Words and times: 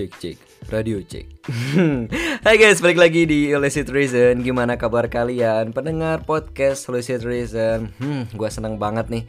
cek 0.00 0.12
cek 0.20 0.38
radio 0.70 1.02
cek 1.02 1.40
Hai 2.46 2.56
guys 2.56 2.80
balik 2.80 2.96
lagi 2.96 3.26
di 3.28 3.50
Illicit 3.52 3.90
Reason. 3.90 4.40
Gimana 4.40 4.78
kabar 4.78 5.10
kalian? 5.10 5.74
Pendengar 5.74 6.22
podcast 6.24 6.86
Illicit 6.88 7.26
Reason. 7.26 7.90
Hmm 8.00 8.30
gue 8.32 8.48
seneng 8.48 8.78
banget 8.80 9.10
nih. 9.10 9.24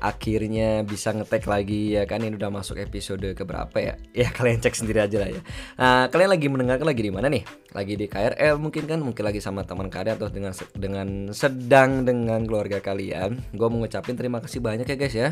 Akhirnya 0.00 0.84
bisa 0.84 1.12
ngetek 1.12 1.44
lagi 1.44 1.96
ya 1.98 2.08
kan? 2.08 2.22
Ini 2.22 2.36
udah 2.38 2.52
masuk 2.52 2.78
episode 2.78 3.26
keberapa 3.34 3.74
ya? 3.76 3.94
Ya 4.24 4.30
kalian 4.30 4.62
cek 4.62 4.76
sendiri 4.76 5.02
aja 5.02 5.18
lah 5.18 5.28
ya. 5.34 5.40
Nah 5.76 6.08
kalian 6.08 6.30
lagi 6.30 6.46
mendengarkan 6.46 6.86
lagi 6.86 7.02
di 7.02 7.12
mana 7.12 7.26
nih? 7.28 7.42
Lagi 7.74 7.94
di 7.98 8.06
KRL 8.06 8.54
mungkin 8.56 8.84
kan? 8.86 9.00
Mungkin 9.02 9.24
lagi 9.26 9.40
sama 9.42 9.66
teman 9.66 9.90
kalian 9.90 10.14
Atau 10.16 10.30
dengan 10.30 10.52
dengan 10.72 11.08
sedang 11.34 12.06
dengan 12.06 12.44
keluarga 12.46 12.78
kalian. 12.78 13.40
Gue 13.52 13.66
mau 13.66 13.82
ngucapin 13.82 14.14
terima 14.14 14.38
kasih 14.40 14.62
banyak 14.62 14.86
ya 14.86 14.96
guys 14.96 15.16
ya. 15.16 15.28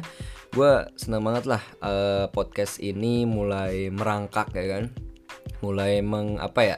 Gue 0.51 0.85
seneng 0.99 1.23
banget 1.23 1.47
lah 1.47 1.63
uh, 1.81 2.27
Podcast 2.35 2.83
ini 2.83 3.25
mulai 3.29 3.89
merangkak 3.95 4.51
ya 4.57 4.67
kan 4.69 5.12
mulai 5.63 6.03
meng 6.03 6.37
apa 6.43 6.61
ya 6.61 6.77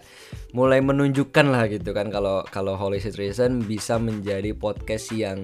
mulai 0.54 0.78
menunjukkan 0.78 1.50
lah 1.50 1.66
gitu 1.66 1.90
kan 1.90 2.12
kalau 2.12 2.46
kalau 2.46 2.78
Holy 2.78 3.02
Citizen 3.02 3.64
bisa 3.64 3.98
menjadi 3.98 4.54
podcast 4.54 5.10
yang 5.10 5.40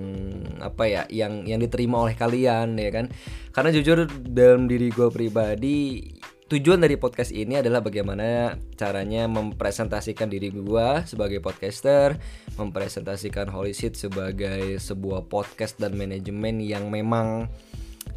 apa 0.63 0.87
ya 0.87 1.03
yang 1.11 1.49
yang 1.49 1.59
diterima 1.59 2.07
oleh 2.07 2.15
kalian 2.15 2.79
ya 2.79 2.91
kan? 2.95 3.11
Karena 3.51 3.75
jujur 3.75 4.07
dalam 4.31 4.71
diri 4.71 4.93
gue 4.95 5.11
pribadi 5.11 6.07
tujuan 6.51 6.83
dari 6.83 6.99
podcast 6.99 7.31
ini 7.31 7.63
adalah 7.63 7.79
bagaimana 7.79 8.59
caranya 8.75 9.31
mempresentasikan 9.31 10.27
diri 10.27 10.51
gue 10.51 10.89
sebagai 11.07 11.39
podcaster, 11.39 12.19
mempresentasikan 12.59 13.47
Holy 13.47 13.71
Shit 13.71 13.95
sebagai 13.95 14.83
sebuah 14.83 15.31
podcast 15.31 15.79
dan 15.79 15.95
manajemen 15.95 16.59
yang 16.59 16.91
memang 16.91 17.47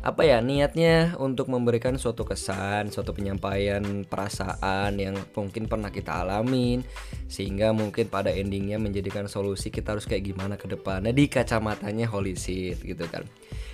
apa 0.03 0.27
ya 0.27 0.43
niatnya 0.43 1.15
untuk 1.15 1.47
memberikan 1.47 1.95
suatu 1.95 2.27
kesan, 2.27 2.91
suatu 2.91 3.15
penyampaian 3.15 4.03
perasaan 4.03 4.99
yang 4.99 5.15
mungkin 5.31 5.71
pernah 5.71 5.95
kita 5.95 6.27
alamin 6.27 6.83
sehingga 7.31 7.71
mungkin 7.71 8.11
pada 8.11 8.27
endingnya 8.27 8.83
menjadikan 8.83 9.31
solusi 9.31 9.71
kita 9.71 9.95
harus 9.95 10.03
kayak 10.03 10.35
gimana 10.35 10.59
ke 10.59 10.67
depannya 10.67 11.15
di 11.15 11.31
kacamatanya 11.31 12.11
holy 12.11 12.35
gitu 12.35 13.05
kan 13.07 13.23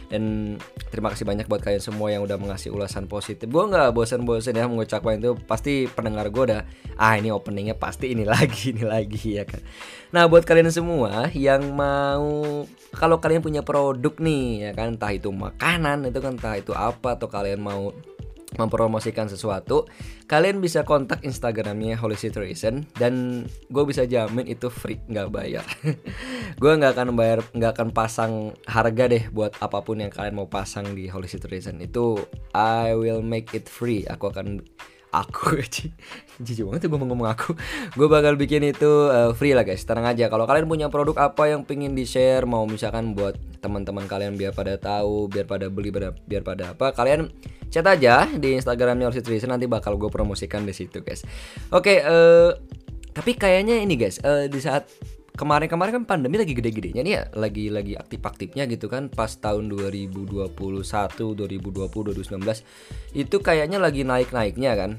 dan 0.10 0.58
terima 0.90 1.14
kasih 1.14 1.24
banyak 1.24 1.46
buat 1.46 1.62
kalian 1.62 1.86
semua 1.86 2.10
yang 2.10 2.26
udah 2.26 2.42
mengasih 2.42 2.74
ulasan 2.74 3.06
positif. 3.06 3.46
Gue 3.46 3.70
nggak 3.70 3.94
bosan-bosan 3.94 4.58
ya 4.58 4.66
mengucapkan 4.66 5.22
itu. 5.22 5.38
Pasti 5.46 5.86
pendengar 5.86 6.34
gue 6.34 6.44
udah 6.50 6.62
ah 6.98 7.14
ini 7.14 7.30
openingnya 7.30 7.78
pasti 7.78 8.12
ini 8.18 8.26
lagi 8.34 8.74
ini 8.74 8.84
lagi 8.84 9.38
ya 9.38 9.46
kan. 9.46 9.62
Nah 10.10 10.26
buat 10.26 10.44
kalian 10.50 10.74
semua 10.74 11.30
yang 11.38 11.62
mau 11.78 12.66
kalau 12.98 13.22
kalian 13.22 13.46
punya 13.46 13.62
produk 13.62 14.18
nih 14.18 14.70
ya 14.70 14.72
kan 14.74 14.98
entah 14.98 15.14
itu 15.14 15.30
makanan 15.30 16.10
itu 16.10 16.18
kan 16.18 16.34
entah 16.36 16.58
itu 16.58 16.74
apa 16.74 17.14
atau 17.14 17.30
kalian 17.30 17.62
mau 17.62 17.94
mempromosikan 18.60 19.32
sesuatu, 19.32 19.88
kalian 20.28 20.60
bisa 20.60 20.84
kontak 20.84 21.24
Instagramnya 21.24 21.96
Holy 21.96 22.20
Citizen 22.20 22.84
dan 23.00 23.46
gue 23.72 23.84
bisa 23.88 24.04
jamin 24.04 24.46
itu 24.52 24.68
free 24.68 25.00
nggak 25.08 25.30
bayar. 25.32 25.64
gue 26.62 26.72
nggak 26.76 26.92
akan 27.00 27.16
bayar, 27.16 27.40
nggak 27.56 27.72
akan 27.80 27.90
pasang 27.96 28.52
harga 28.68 29.08
deh 29.08 29.32
buat 29.32 29.56
apa 29.64 29.80
pun 29.80 30.04
yang 30.04 30.12
kalian 30.12 30.36
mau 30.36 30.52
pasang 30.52 30.92
di 30.92 31.08
Holy 31.08 31.32
Citizen 31.32 31.80
itu 31.80 32.20
I 32.52 32.92
will 33.00 33.24
make 33.24 33.56
it 33.56 33.72
free. 33.72 34.04
Aku 34.04 34.36
akan 34.36 34.60
aku 35.10 35.58
jijik 36.46 36.64
banget 36.70 36.86
tuh 36.86 36.90
gue 36.94 37.00
ngomong 37.02 37.30
aku 37.30 37.58
gue 37.98 38.08
bakal 38.08 38.38
bikin 38.38 38.62
itu 38.70 39.10
uh, 39.10 39.34
free 39.34 39.58
lah 39.58 39.66
guys 39.66 39.82
tenang 39.84 40.06
aja 40.06 40.30
kalau 40.30 40.46
kalian 40.46 40.70
punya 40.70 40.88
produk 40.88 41.18
apa 41.34 41.50
yang 41.50 41.66
pengen 41.66 41.98
di 41.98 42.06
share 42.06 42.46
mau 42.46 42.64
misalkan 42.70 43.18
buat 43.18 43.36
teman-teman 43.60 44.06
kalian 44.06 44.38
biar 44.38 44.54
pada 44.54 44.78
tahu 44.78 45.28
biar 45.28 45.50
pada 45.50 45.68
beli 45.68 45.90
biar 46.30 46.44
pada 46.46 46.78
apa 46.78 46.94
kalian 46.94 47.34
chat 47.70 47.86
aja 47.86 48.26
di 48.26 48.58
instagramnya 48.58 49.10
Orchid 49.10 49.26
Reason 49.26 49.50
nanti 49.50 49.66
bakal 49.70 49.96
gue 49.96 50.10
promosikan 50.10 50.66
di 50.66 50.74
situ 50.74 51.02
guys 51.06 51.26
oke 51.70 51.86
okay, 51.86 51.98
uh, 52.02 52.10
eh, 52.10 52.52
tapi 53.14 53.38
kayaknya 53.38 53.82
ini 53.82 53.96
guys 53.98 54.22
uh, 54.22 54.46
di 54.50 54.60
saat 54.62 54.90
kemarin-kemarin 55.40 56.04
kan 56.04 56.06
pandemi 56.06 56.36
lagi 56.36 56.52
gede-gedenya 56.52 57.00
nih 57.00 57.14
ya, 57.16 57.24
lagi 57.40 57.72
lagi 57.72 57.96
aktif-aktifnya 57.96 58.68
gitu 58.68 58.92
kan 58.92 59.08
pas 59.08 59.32
tahun 59.40 59.72
2021, 59.72 60.52
2020, 60.52 61.88
2019 61.88 63.16
itu 63.16 63.36
kayaknya 63.40 63.80
lagi 63.80 64.04
naik-naiknya 64.04 64.76
kan. 64.76 64.92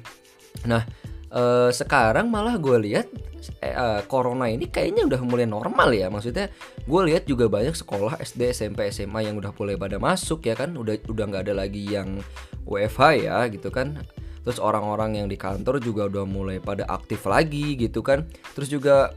Nah, 0.64 0.88
eh, 1.30 1.70
sekarang 1.70 2.28
malah 2.28 2.58
gue 2.58 2.76
lihat 2.90 3.06
eh, 3.62 4.02
corona 4.06 4.50
ini 4.50 4.68
kayaknya 4.68 5.06
udah 5.06 5.20
mulai 5.24 5.46
normal 5.46 5.90
ya. 5.94 6.10
Maksudnya 6.10 6.50
gue 6.84 7.02
lihat 7.10 7.24
juga 7.26 7.46
banyak 7.46 7.74
sekolah 7.74 8.18
SD, 8.20 8.50
SMP, 8.52 8.90
SMA 8.90 9.30
yang 9.30 9.38
udah 9.38 9.54
mulai 9.54 9.78
pada 9.78 9.96
masuk 9.96 10.44
ya 10.46 10.54
kan, 10.58 10.74
udah 10.74 10.98
udah 11.06 11.24
nggak 11.30 11.42
ada 11.50 11.54
lagi 11.54 11.86
yang 11.86 12.20
WFH 12.66 13.02
ya 13.24 13.36
gitu 13.48 13.70
kan. 13.72 13.98
Terus 14.40 14.56
orang-orang 14.56 15.20
yang 15.20 15.28
di 15.28 15.36
kantor 15.36 15.78
juga 15.84 16.08
udah 16.08 16.24
mulai 16.24 16.58
pada 16.58 16.88
aktif 16.88 17.28
lagi 17.28 17.76
gitu 17.76 18.00
kan. 18.00 18.24
Terus 18.56 18.72
juga 18.72 19.12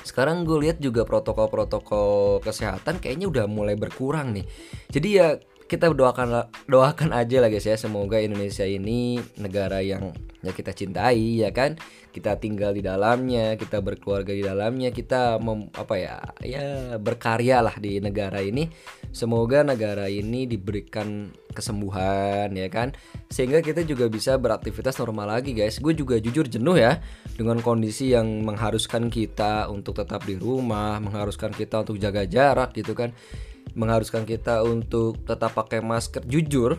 sekarang 0.00 0.48
gue 0.48 0.64
lihat 0.64 0.80
juga 0.80 1.04
protokol-protokol 1.04 2.40
kesehatan 2.40 3.02
kayaknya 3.04 3.28
udah 3.28 3.44
mulai 3.48 3.76
berkurang 3.76 4.32
nih. 4.32 4.46
Jadi 4.88 5.08
ya 5.16 5.36
kita 5.70 5.86
doakan 5.86 6.50
doakan 6.66 7.14
aja 7.14 7.38
lah 7.38 7.46
guys 7.46 7.62
ya 7.62 7.78
semoga 7.78 8.18
Indonesia 8.18 8.66
ini 8.66 9.22
negara 9.38 9.78
yang 9.78 10.10
ya 10.42 10.50
kita 10.50 10.74
cintai 10.74 11.46
ya 11.46 11.54
kan? 11.54 11.78
Kita 12.10 12.42
tinggal 12.42 12.74
di 12.74 12.82
dalamnya 12.82 13.54
kita 13.54 13.78
berkeluarga 13.78 14.34
di 14.34 14.42
dalamnya 14.42 14.90
kita 14.90 15.38
mem, 15.38 15.70
apa 15.70 15.94
ya 15.94 16.18
ya 16.42 16.98
berkarya 16.98 17.62
lah 17.62 17.78
di 17.78 18.02
negara 18.02 18.42
ini. 18.42 18.66
Semoga 19.14 19.62
negara 19.62 20.10
ini 20.10 20.50
diberikan 20.50 21.30
kesembuhan 21.54 22.50
ya 22.50 22.66
kan? 22.66 22.90
Sehingga 23.30 23.62
kita 23.62 23.86
juga 23.86 24.10
bisa 24.10 24.34
beraktivitas 24.42 24.98
normal 24.98 25.38
lagi 25.38 25.54
guys. 25.54 25.78
Gue 25.78 25.94
juga 25.94 26.18
jujur 26.18 26.50
jenuh 26.50 26.82
ya 26.82 26.98
dengan 27.38 27.62
kondisi 27.62 28.10
yang 28.10 28.42
mengharuskan 28.42 29.06
kita 29.06 29.70
untuk 29.70 30.02
tetap 30.02 30.26
di 30.26 30.34
rumah 30.34 30.98
mengharuskan 30.98 31.54
kita 31.54 31.86
untuk 31.86 32.02
jaga 32.02 32.26
jarak 32.26 32.74
gitu 32.74 32.90
kan 32.98 33.14
mengharuskan 33.74 34.26
kita 34.26 34.62
untuk 34.66 35.20
tetap 35.26 35.54
pakai 35.54 35.82
masker. 35.84 36.24
Jujur 36.26 36.78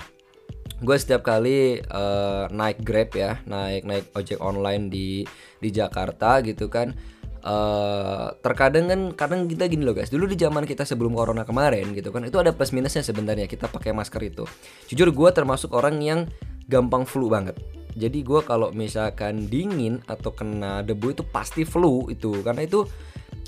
gue 0.81 0.97
setiap 0.97 1.21
kali 1.21 1.77
uh, 1.93 2.49
naik 2.49 2.81
grab 2.81 3.13
ya 3.13 3.37
naik 3.45 3.85
naik 3.85 4.09
ojek 4.17 4.41
online 4.41 4.89
di 4.89 5.21
di 5.61 5.69
Jakarta 5.69 6.41
gitu 6.41 6.73
kan 6.73 6.97
uh, 7.45 8.33
terkadang 8.41 8.89
kan 8.89 9.01
kadang 9.13 9.41
kita 9.45 9.69
gini 9.69 9.85
loh 9.85 9.93
guys. 9.93 10.09
Dulu 10.09 10.29
di 10.29 10.37
zaman 10.37 10.65
kita 10.65 10.85
sebelum 10.85 11.13
corona 11.13 11.45
kemarin 11.45 11.93
gitu 11.93 12.09
kan 12.09 12.25
itu 12.25 12.37
ada 12.41 12.53
plus 12.53 12.73
minusnya 12.73 13.05
sebenarnya 13.05 13.45
kita 13.45 13.69
pakai 13.69 13.93
masker 13.93 14.21
itu. 14.25 14.43
Jujur 14.89 15.09
gue 15.13 15.29
termasuk 15.33 15.73
orang 15.73 16.01
yang 16.01 16.19
gampang 16.69 17.05
flu 17.05 17.29
banget. 17.29 17.57
Jadi 17.91 18.23
gue 18.23 18.39
kalau 18.47 18.71
misalkan 18.71 19.51
dingin 19.51 19.99
atau 20.07 20.31
kena 20.31 20.79
debu 20.79 21.11
itu 21.11 21.23
pasti 21.27 21.67
flu 21.67 22.07
itu. 22.07 22.39
Karena 22.39 22.63
itu 22.63 22.87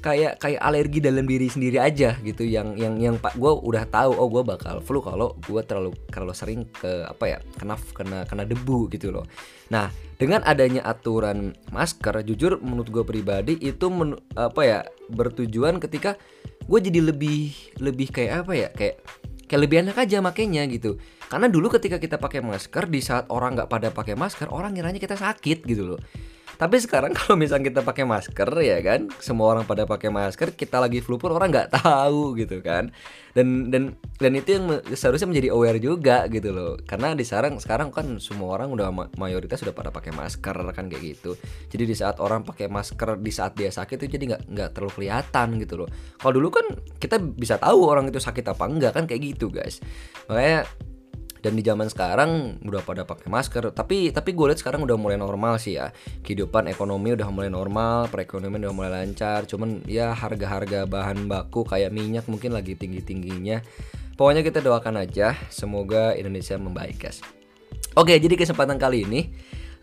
kayak 0.04 0.36
kayak 0.36 0.60
alergi 0.60 1.00
dalam 1.00 1.24
diri 1.24 1.48
sendiri 1.48 1.80
aja 1.80 2.20
gitu. 2.20 2.44
Yang 2.44 2.76
yang 2.76 3.00
yang 3.00 3.16
pak 3.16 3.40
gue 3.40 3.48
udah 3.48 3.88
tahu 3.88 4.12
oh 4.12 4.28
gue 4.28 4.44
bakal 4.44 4.84
flu 4.84 5.00
kalau 5.00 5.40
gue 5.40 5.62
terlalu 5.64 5.96
terlalu 6.12 6.36
sering 6.36 6.68
ke 6.68 7.08
apa 7.08 7.26
ya 7.26 7.38
kena 7.56 7.80
kena 7.96 8.20
kena 8.28 8.44
debu 8.44 8.92
gitu 8.92 9.16
loh. 9.16 9.24
Nah 9.72 9.88
dengan 10.20 10.44
adanya 10.44 10.84
aturan 10.84 11.56
masker 11.72 12.20
jujur 12.28 12.60
menurut 12.60 12.92
gue 12.92 13.04
pribadi 13.08 13.56
itu 13.64 13.88
men, 13.88 14.20
apa 14.36 14.62
ya 14.62 14.80
bertujuan 15.08 15.80
ketika 15.80 16.20
gue 16.68 16.80
jadi 16.84 17.00
lebih 17.00 17.56
lebih 17.80 18.12
kayak 18.12 18.44
apa 18.44 18.54
ya 18.54 18.70
kayak 18.76 19.00
kayak 19.48 19.62
lebih 19.64 19.88
enak 19.88 19.96
aja 19.96 20.20
makanya 20.20 20.68
gitu. 20.68 21.00
Karena 21.32 21.48
dulu 21.50 21.72
ketika 21.72 21.98
kita 21.98 22.20
pakai 22.20 22.44
masker 22.44 22.92
di 22.92 23.02
saat 23.02 23.32
orang 23.32 23.56
nggak 23.56 23.72
pada 23.72 23.90
pakai 23.90 24.14
masker 24.14 24.52
orang 24.52 24.76
ngiranya 24.76 25.00
kita 25.00 25.16
sakit 25.18 25.64
gitu 25.64 25.96
loh 25.96 26.02
tapi 26.64 26.80
sekarang 26.80 27.12
kalau 27.20 27.36
misalnya 27.36 27.68
kita 27.68 27.82
pakai 27.84 28.08
masker 28.08 28.48
ya 28.64 28.80
kan, 28.80 29.12
semua 29.20 29.52
orang 29.52 29.68
pada 29.68 29.84
pakai 29.84 30.08
masker, 30.08 30.56
kita 30.56 30.80
lagi 30.80 31.04
flu 31.04 31.20
pun 31.20 31.36
orang 31.36 31.52
nggak 31.52 31.76
tahu 31.84 32.40
gitu 32.40 32.64
kan. 32.64 32.88
Dan 33.36 33.74
dan 33.74 33.98
dan 34.22 34.32
itu 34.38 34.56
yang 34.56 34.66
seharusnya 34.94 35.28
menjadi 35.28 35.52
aware 35.52 35.82
juga 35.82 36.30
gitu 36.32 36.56
loh. 36.56 36.80
Karena 36.88 37.12
di 37.12 37.28
sekarang 37.28 37.60
sekarang 37.60 37.90
kan 37.92 38.22
semua 38.24 38.56
orang 38.56 38.72
udah 38.72 38.88
mayoritas 39.20 39.60
sudah 39.60 39.76
pada 39.76 39.92
pakai 39.92 40.16
masker 40.16 40.56
kan 40.72 40.86
kayak 40.88 41.04
gitu. 41.04 41.36
Jadi 41.68 41.84
di 41.84 41.96
saat 41.98 42.22
orang 42.24 42.48
pakai 42.48 42.72
masker 42.72 43.20
di 43.20 43.32
saat 43.34 43.58
dia 43.60 43.74
sakit 43.74 44.06
itu 44.06 44.16
jadi 44.16 44.24
nggak 44.38 44.42
nggak 44.54 44.70
terlalu 44.72 44.92
kelihatan 44.96 45.48
gitu 45.60 45.74
loh. 45.84 45.90
Kalau 46.22 46.34
dulu 46.40 46.48
kan 46.54 46.66
kita 47.02 47.20
bisa 47.20 47.60
tahu 47.60 47.90
orang 47.90 48.08
itu 48.08 48.22
sakit 48.22 48.46
apa 48.48 48.64
enggak 48.70 48.94
kan 48.96 49.04
kayak 49.10 49.36
gitu 49.36 49.50
guys. 49.50 49.82
Makanya 50.30 50.70
dan 51.44 51.60
di 51.60 51.62
zaman 51.62 51.92
sekarang 51.92 52.64
udah 52.64 52.80
pada 52.88 53.04
pakai 53.04 53.28
masker. 53.28 53.76
Tapi 53.76 54.16
tapi 54.16 54.32
gue 54.32 54.48
lihat 54.48 54.64
sekarang 54.64 54.88
udah 54.88 54.96
mulai 54.96 55.20
normal 55.20 55.60
sih 55.60 55.76
ya. 55.76 55.92
Kehidupan 56.24 56.72
ekonomi 56.72 57.12
udah 57.12 57.28
mulai 57.28 57.52
normal 57.52 58.08
perekonomian 58.08 58.64
udah 58.64 58.76
mulai 58.76 58.92
lancar. 59.04 59.44
Cuman 59.44 59.84
ya 59.84 60.16
harga-harga 60.16 60.88
bahan 60.88 61.28
baku 61.28 61.68
kayak 61.68 61.92
minyak 61.92 62.26
mungkin 62.32 62.56
lagi 62.56 62.80
tinggi 62.80 63.04
tingginya 63.04 63.60
pokoknya 64.14 64.46
kita 64.46 64.60
doakan 64.62 65.04
aja 65.04 65.34
semoga 65.50 66.14
Indonesia 66.14 66.58
membaik 66.58 66.98
guys. 67.02 67.20
Oke 67.98 68.18
jadi 68.18 68.34
kesempatan 68.38 68.78
kali 68.78 69.06
ini 69.06 69.22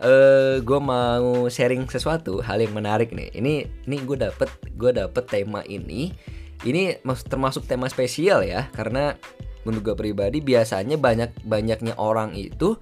uh, 0.02 0.08
eh, 0.08 0.54
gue 0.62 0.80
mau 0.80 1.46
sharing 1.46 1.86
sesuatu 1.90 2.42
hal 2.42 2.62
yang 2.62 2.74
menarik 2.74 3.10
nih. 3.14 3.30
Ini 3.34 3.54
ini 3.86 3.96
gue 4.02 4.18
dapet 4.18 4.50
gue 4.74 4.90
dapet 4.94 5.24
tema 5.26 5.62
ini. 5.66 6.14
Ini 6.60 7.00
termasuk 7.04 7.64
tema 7.64 7.88
spesial 7.88 8.44
ya 8.44 8.68
karena 8.76 9.16
menurut 9.64 9.92
gue 9.92 9.96
pribadi 9.96 10.38
biasanya 10.40 10.96
banyak 10.96 11.44
banyaknya 11.44 11.94
orang 12.00 12.32
itu 12.36 12.76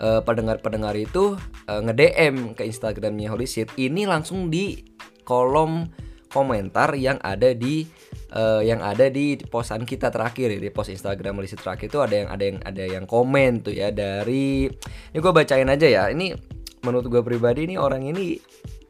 uh, 0.00 0.20
pendengar-pendengar 0.24 0.96
itu 0.96 1.36
uh, 1.68 1.80
nge-DM 1.84 2.56
ke 2.56 2.62
Instagramnya 2.64 3.32
Holy 3.32 3.48
Shit. 3.48 3.72
Ini 3.76 4.08
langsung 4.08 4.48
di 4.48 4.80
kolom 5.26 5.88
komentar 6.30 6.92
yang 6.98 7.16
ada 7.22 7.54
di 7.56 7.86
uh, 8.34 8.60
yang 8.60 8.82
ada 8.82 9.08
di 9.08 9.38
posan 9.40 9.88
kita 9.88 10.12
terakhir 10.12 10.52
ya 10.52 10.60
di 10.60 10.70
post 10.74 10.92
Instagram 10.92 11.40
Holy 11.40 11.48
Shit 11.48 11.62
terakhir 11.62 11.88
itu 11.88 12.00
ada 12.02 12.14
yang 12.14 12.28
ada 12.28 12.44
yang 12.44 12.58
ada 12.60 12.84
yang 12.84 13.04
komen 13.08 13.64
tuh 13.64 13.72
ya 13.72 13.88
dari 13.94 14.68
ini 14.68 15.18
gue 15.18 15.32
bacain 15.32 15.68
aja 15.68 15.86
ya. 15.86 16.04
Ini 16.12 16.36
menurut 16.84 17.08
gue 17.08 17.22
pribadi 17.24 17.66
ini 17.66 17.74
orang 17.80 18.04
ini 18.06 18.38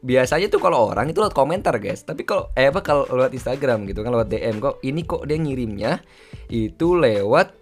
biasanya 0.05 0.47
tuh 0.47 0.61
kalau 0.61 0.93
orang 0.93 1.09
itu 1.09 1.17
lewat 1.17 1.33
komentar 1.33 1.73
guys 1.81 2.05
tapi 2.05 2.21
kalau 2.21 2.53
eh 2.53 2.69
apa 2.69 2.85
kalau 2.85 3.09
lewat 3.09 3.33
Instagram 3.33 3.89
gitu 3.89 4.05
kan 4.05 4.13
lewat 4.13 4.29
DM 4.29 4.61
kok 4.61 4.77
ini 4.85 5.01
kok 5.01 5.25
dia 5.25 5.37
ngirimnya 5.41 5.91
itu 6.53 6.93
lewat 6.93 7.57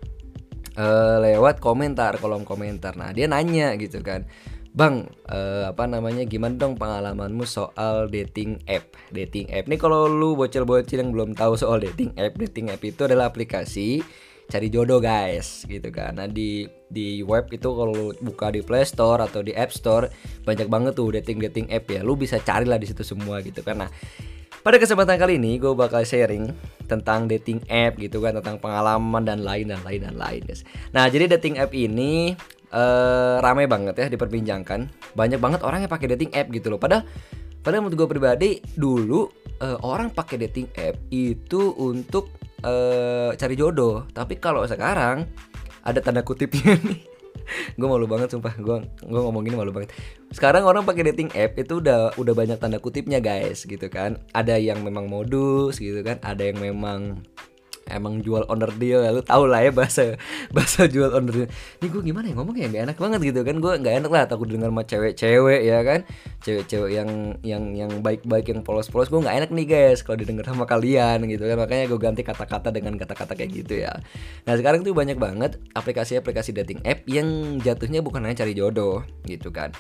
uh, 0.75 1.17
lewat 1.23 1.63
komentar 1.63 2.19
kolom 2.19 2.43
komentar 2.43 2.99
nah 2.99 3.15
dia 3.15 3.31
nanya 3.31 3.73
gitu 3.79 4.03
kan 4.03 4.27
Bang, 4.75 5.07
uh, 5.31 5.71
apa 5.71 5.87
namanya? 5.87 6.27
Gimana 6.27 6.59
dong 6.59 6.75
pengalamanmu 6.75 7.47
soal 7.47 8.11
dating 8.11 8.59
app? 8.67 8.83
Dating 9.07 9.47
app 9.47 9.71
nih 9.71 9.79
kalau 9.79 10.11
lu 10.11 10.35
bocil-bocil 10.35 10.99
yang 10.99 11.15
belum 11.15 11.31
tahu 11.31 11.55
soal 11.55 11.79
dating 11.79 12.11
app, 12.19 12.35
dating 12.35 12.67
app 12.67 12.83
itu 12.83 13.07
adalah 13.07 13.31
aplikasi 13.31 14.03
cari 14.51 14.67
jodoh 14.67 14.99
guys, 14.99 15.63
gitu 15.63 15.88
kan. 15.95 16.19
Nah 16.19 16.27
di 16.27 16.67
di 16.95 17.19
web 17.27 17.51
itu 17.51 17.68
kalau 17.68 18.15
buka 18.24 18.56
di 18.56 18.63
Play 18.63 18.88
Store 18.88 19.19
atau 19.19 19.44
di 19.44 19.51
App 19.51 19.75
Store 19.75 20.07
banyak 20.47 20.71
banget 20.71 20.95
tuh 20.95 21.12
dating 21.12 21.44
dating 21.44 21.68
app 21.75 21.92
ya. 21.92 22.00
Lu 22.00 22.15
bisa 22.15 22.39
carilah 22.39 22.80
di 22.80 22.88
situ 22.88 23.03
semua 23.03 23.44
gitu. 23.44 23.59
Nah 23.75 23.92
pada 24.63 24.80
kesempatan 24.80 25.19
kali 25.19 25.38
ini 25.38 25.59
gue 25.62 25.75
bakal 25.75 26.01
sharing 26.01 26.50
tentang 26.89 27.30
dating 27.30 27.62
app 27.68 28.00
gitu 28.00 28.24
kan, 28.24 28.33
tentang 28.39 28.57
pengalaman 28.57 29.21
dan 29.27 29.44
lain 29.44 29.69
dan 29.69 29.83
lain 29.83 30.01
dan 30.07 30.15
lain 30.15 30.42
guys. 30.47 30.63
Nah 30.95 31.06
jadi 31.12 31.38
dating 31.38 31.59
app 31.59 31.75
ini 31.75 32.33
uh, 32.71 33.38
ramai 33.44 33.68
banget 33.68 33.94
ya 34.00 34.07
diperbincangkan. 34.09 35.13
Banyak 35.13 35.38
banget 35.44 35.62
orang 35.62 35.86
yang 35.86 35.91
pakai 35.91 36.15
dating 36.15 36.31
app 36.33 36.50
gitu 36.50 36.74
loh. 36.74 36.80
Padahal 36.81 37.06
padahal 37.62 37.86
menurut 37.86 37.98
gue 38.00 38.09
pribadi 38.09 38.50
dulu 38.74 39.30
uh, 39.62 39.77
orang 39.86 40.09
pakai 40.09 40.50
dating 40.50 40.71
app 40.81 40.98
itu 41.13 41.75
untuk 41.77 42.33
uh, 42.65 43.38
cari 43.38 43.53
jodoh. 43.53 44.09
Tapi 44.09 44.41
kalau 44.41 44.65
sekarang 44.65 45.30
ada 45.85 45.99
tanda 46.01 46.25
kutipnya 46.25 46.75
nih. 46.89 46.99
gue 47.77 47.87
malu 47.87 48.09
banget 48.09 48.33
sumpah. 48.33 48.57
Gue 48.57 48.81
gue 49.05 49.21
ngomong 49.21 49.45
gini 49.45 49.53
malu 49.53 49.69
banget. 49.69 49.93
Sekarang 50.33 50.65
orang 50.65 50.81
pakai 50.81 51.13
dating 51.13 51.29
app 51.37 51.53
itu 51.61 51.77
udah 51.77 52.17
udah 52.17 52.33
banyak 52.33 52.57
tanda 52.57 52.81
kutipnya 52.81 53.21
guys 53.21 53.69
gitu 53.69 53.85
kan. 53.87 54.17
Ada 54.33 54.57
yang 54.57 54.81
memang 54.81 55.05
modus 55.05 55.77
gitu 55.77 56.01
kan. 56.01 56.17
Ada 56.25 56.49
yang 56.51 56.57
memang 56.57 57.21
emang 57.89 58.21
jual 58.25 58.43
owner 58.49 58.71
deal 58.75 59.05
ya 59.05 59.13
lu 59.13 59.21
tau 59.21 59.45
lah 59.45 59.61
ya 59.61 59.71
bahasa 59.71 60.17
bahasa 60.55 60.89
jual 60.89 61.13
owner 61.13 61.45
deal. 61.45 61.49
Ini 61.81 61.87
gue 61.89 62.01
gimana 62.01 62.25
ya 62.29 62.33
ngomong 62.37 62.55
ya? 62.57 62.67
Gak 62.69 62.83
enak 62.91 62.97
banget 62.97 63.19
gitu 63.33 63.39
kan. 63.45 63.55
Gue 63.61 63.73
nggak 63.77 63.95
enak 64.05 64.11
lah 64.11 64.23
takut 64.25 64.47
dengar 64.49 64.69
sama 64.73 64.83
cewek-cewek 64.83 65.61
ya 65.65 65.79
kan. 65.85 65.99
Cewek-cewek 66.41 66.91
yang 66.91 67.09
yang 67.45 67.63
yang 67.77 67.91
baik-baik 68.01 68.45
yang 68.49 68.61
polos-polos. 68.65 69.09
Gue 69.09 69.21
nggak 69.21 69.37
enak 69.45 69.49
nih 69.53 69.65
guys 69.69 70.01
kalau 70.01 70.17
didengar 70.17 70.45
sama 70.49 70.65
kalian 70.65 71.23
gitu 71.29 71.45
kan. 71.45 71.57
Makanya 71.61 71.85
gue 71.89 71.99
ganti 72.01 72.21
kata-kata 72.25 72.73
dengan 72.73 72.97
kata-kata 72.97 73.37
kayak 73.37 73.51
gitu 73.53 73.85
ya. 73.85 73.93
Nah 74.49 74.53
sekarang 74.57 74.81
tuh 74.81 74.97
banyak 74.97 75.17
banget 75.21 75.61
aplikasi-aplikasi 75.77 76.55
dating 76.57 76.81
app 76.85 77.05
yang 77.05 77.59
jatuhnya 77.61 78.01
bukan 78.01 78.25
hanya 78.25 78.45
cari 78.45 78.53
jodoh 78.57 79.05
gitu 79.25 79.53
kan 79.53 79.71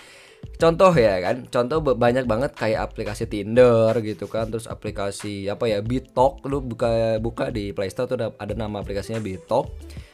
contoh 0.55 0.93
ya 0.95 1.19
kan 1.19 1.45
contoh 1.51 1.83
banyak 1.83 2.23
banget 2.23 2.51
kayak 2.55 2.91
aplikasi 2.91 3.27
Tinder 3.27 3.91
gitu 3.99 4.31
kan 4.31 4.47
terus 4.47 4.71
aplikasi 4.71 5.51
apa 5.51 5.67
ya 5.67 5.79
Bitalk 5.83 6.45
lu 6.47 6.63
buka 6.63 7.19
buka 7.19 7.51
di 7.51 7.75
Play 7.75 7.91
Store 7.91 8.07
tuh 8.07 8.17
ada, 8.39 8.53
nama 8.55 8.79
aplikasinya 8.79 9.19
Bitalk 9.19 9.67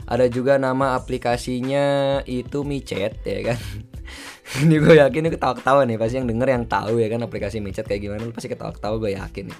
ada 0.10 0.26
juga 0.28 0.58
nama 0.58 0.98
aplikasinya 0.98 2.20
itu 2.26 2.66
micet 2.66 3.22
ya 3.22 3.54
kan? 3.54 3.60
Ini 4.66 4.84
gue 4.84 5.00
yakin 5.00 5.24
ini 5.24 5.32
ketawa-ketawa 5.32 5.88
nih 5.88 5.96
pasti 5.96 6.20
yang 6.20 6.28
denger 6.28 6.50
yang 6.52 6.66
tahu 6.68 7.00
ya 7.00 7.08
kan 7.08 7.24
aplikasi 7.24 7.64
micet 7.64 7.88
kayak 7.88 8.04
gimana 8.04 8.28
lu 8.28 8.36
pasti 8.36 8.52
ketawa-ketawa 8.52 9.00
gue 9.00 9.16
yakin 9.16 9.48
nih. 9.48 9.60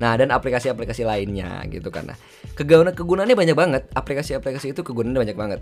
Nah 0.00 0.16
dan 0.16 0.32
aplikasi-aplikasi 0.32 1.04
lainnya 1.04 1.60
gitu 1.68 1.92
kan. 1.92 2.08
Nah 2.08 2.16
kegunaan 2.56 2.96
kegunaannya 2.96 3.36
banyak 3.36 3.52
banget. 3.52 3.82
Aplikasi-aplikasi 3.92 4.72
itu 4.72 4.80
kegunaannya 4.80 5.20
banyak 5.20 5.36
banget 5.36 5.60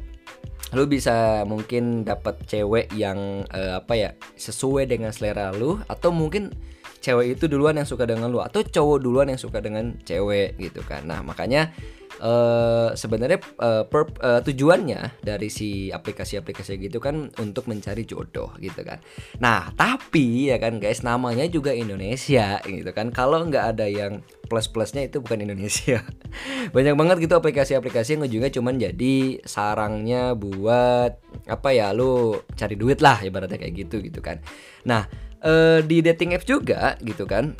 lu 0.71 0.87
bisa 0.87 1.43
mungkin 1.47 2.07
dapat 2.07 2.47
cewek 2.47 2.95
yang 2.95 3.43
uh, 3.51 3.83
apa 3.83 3.95
ya 3.99 4.11
sesuai 4.39 4.87
dengan 4.87 5.11
selera 5.11 5.51
lu 5.51 5.83
atau 5.91 6.15
mungkin 6.15 6.55
cewek 7.01 7.41
itu 7.41 7.49
duluan 7.49 7.81
yang 7.81 7.89
suka 7.89 8.07
dengan 8.07 8.31
lu 8.31 8.39
atau 8.39 8.63
cowok 8.63 8.99
duluan 9.03 9.33
yang 9.33 9.41
suka 9.41 9.59
dengan 9.59 9.97
cewek 10.05 10.55
gitu 10.61 10.85
kan. 10.87 11.09
Nah 11.09 11.25
makanya 11.25 11.73
uh, 12.19 12.91
sebenarnya 12.99 13.39
uh, 13.63 13.87
per, 13.87 14.11
uh, 14.19 14.43
tujuannya 14.43 15.23
dari 15.23 15.47
si 15.47 15.95
aplikasi-aplikasi 15.95 16.83
gitu 16.83 16.99
kan 16.99 17.31
untuk 17.39 17.71
mencari 17.71 18.03
jodoh 18.03 18.51
gitu 18.59 18.83
kan. 18.83 18.99
Nah 19.39 19.71
tapi 19.79 20.51
ya 20.51 20.59
kan 20.59 20.83
guys 20.83 21.07
namanya 21.07 21.47
juga 21.47 21.71
Indonesia 21.71 22.59
gitu 22.67 22.91
kan. 22.91 23.15
Kalau 23.15 23.47
nggak 23.47 23.79
ada 23.79 23.87
yang 23.87 24.25
plus-plusnya 24.51 25.07
itu 25.07 25.23
bukan 25.23 25.47
Indonesia. 25.47 26.03
Banyak 26.75 26.95
banget 26.99 27.17
gitu 27.23 27.39
aplikasi-aplikasi 27.39 28.19
yang 28.19 28.27
ujungnya 28.27 28.51
cuman 28.51 28.75
jadi 28.83 29.17
sarangnya 29.47 30.35
buat 30.35 31.23
apa 31.47 31.69
ya 31.71 31.95
lu 31.95 32.43
cari 32.59 32.75
duit 32.75 32.99
lah 32.99 33.23
ibaratnya 33.23 33.63
kayak 33.63 33.87
gitu 33.87 34.03
gitu 34.03 34.19
kan. 34.19 34.43
Nah 34.83 35.07
uh, 35.45 35.79
di 35.85 36.03
dating 36.05 36.37
apps 36.37 36.49
juga 36.49 36.97
gitu 37.01 37.25
kan 37.25 37.55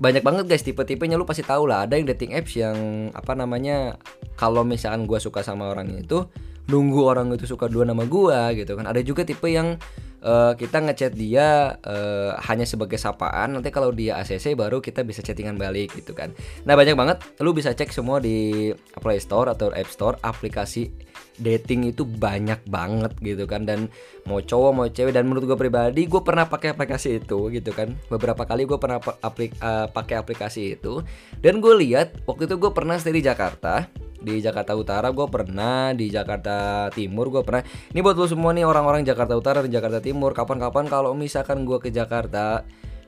banyak 0.00 0.24
banget 0.24 0.44
guys 0.48 0.64
tipe-tipenya. 0.64 1.20
Lu 1.20 1.28
pasti 1.28 1.44
tahu 1.44 1.68
lah 1.68 1.84
ada 1.84 2.00
yang 2.00 2.08
dating 2.08 2.32
apps 2.32 2.56
yang 2.56 3.12
apa 3.12 3.36
namanya 3.36 4.00
kalau 4.34 4.64
misalkan 4.64 5.04
gue 5.04 5.20
suka 5.20 5.44
sama 5.44 5.68
orang 5.68 5.92
itu 6.00 6.24
nunggu 6.72 7.02
orang 7.04 7.28
itu 7.36 7.44
suka 7.44 7.68
dua 7.68 7.84
nama 7.84 8.08
gue 8.08 8.64
gitu 8.64 8.80
kan. 8.80 8.88
Ada 8.88 9.04
juga 9.04 9.28
tipe 9.28 9.44
yang 9.52 9.76
uh, 10.24 10.56
kita 10.56 10.80
ngechat 10.80 11.12
dia 11.12 11.76
uh, 11.84 12.32
hanya 12.48 12.64
sebagai 12.64 12.96
sapaan. 12.96 13.60
Nanti 13.60 13.68
kalau 13.68 13.92
dia 13.92 14.16
ACC 14.24 14.56
baru 14.56 14.80
kita 14.80 15.04
bisa 15.04 15.20
chattingan 15.20 15.60
balik 15.60 15.92
gitu 15.92 16.16
kan. 16.16 16.32
Nah 16.64 16.72
banyak 16.80 16.96
banget. 16.96 17.20
Lu 17.44 17.52
bisa 17.52 17.76
cek 17.76 17.92
semua 17.92 18.24
di 18.24 18.72
Play 18.96 19.20
Store 19.20 19.52
atau 19.52 19.68
App 19.68 19.92
Store 19.92 20.16
aplikasi 20.24 21.09
dating 21.40 21.88
itu 21.88 22.04
banyak 22.06 22.60
banget 22.68 23.12
gitu 23.24 23.48
kan. 23.48 23.64
Dan 23.64 23.88
mau 24.28 24.38
cowok 24.38 24.70
mau 24.76 24.86
cewek 24.86 25.16
dan 25.16 25.26
menurut 25.26 25.48
gue 25.48 25.58
pribadi 25.58 26.06
gue 26.06 26.22
pernah 26.22 26.46
pakai 26.46 26.76
aplikasi 26.76 27.18
itu 27.24 27.50
gitu 27.50 27.72
kan. 27.72 27.96
Beberapa 28.12 28.44
kali 28.46 28.68
gue 28.68 28.78
pernah 28.78 29.00
aplik, 29.00 29.56
uh, 29.58 29.88
pakai 29.90 30.20
aplikasi 30.20 30.78
itu. 30.78 31.02
Dan 31.40 31.58
gue 31.58 31.74
lihat 31.80 32.20
waktu 32.28 32.46
itu 32.46 32.60
gue 32.60 32.70
pernah 32.70 33.00
stay 33.00 33.16
di 33.16 33.24
Jakarta 33.24 33.88
di 34.20 34.36
Jakarta 34.44 34.76
Utara 34.76 35.08
gue 35.10 35.26
pernah 35.32 35.96
di 35.96 36.12
Jakarta 36.12 36.86
Timur 36.92 37.32
gue 37.32 37.42
pernah. 37.42 37.64
Ini 37.64 38.04
buat 38.04 38.14
lo 38.20 38.28
semua 38.28 38.52
nih 38.52 38.68
orang-orang 38.68 39.02
Jakarta 39.02 39.34
Utara 39.34 39.64
dan 39.64 39.72
Jakarta 39.72 39.98
Timur 39.98 40.36
kapan-kapan 40.36 40.86
kalau 40.86 41.16
misalkan 41.16 41.64
gue 41.64 41.80
ke 41.80 41.88
Jakarta 41.88 42.62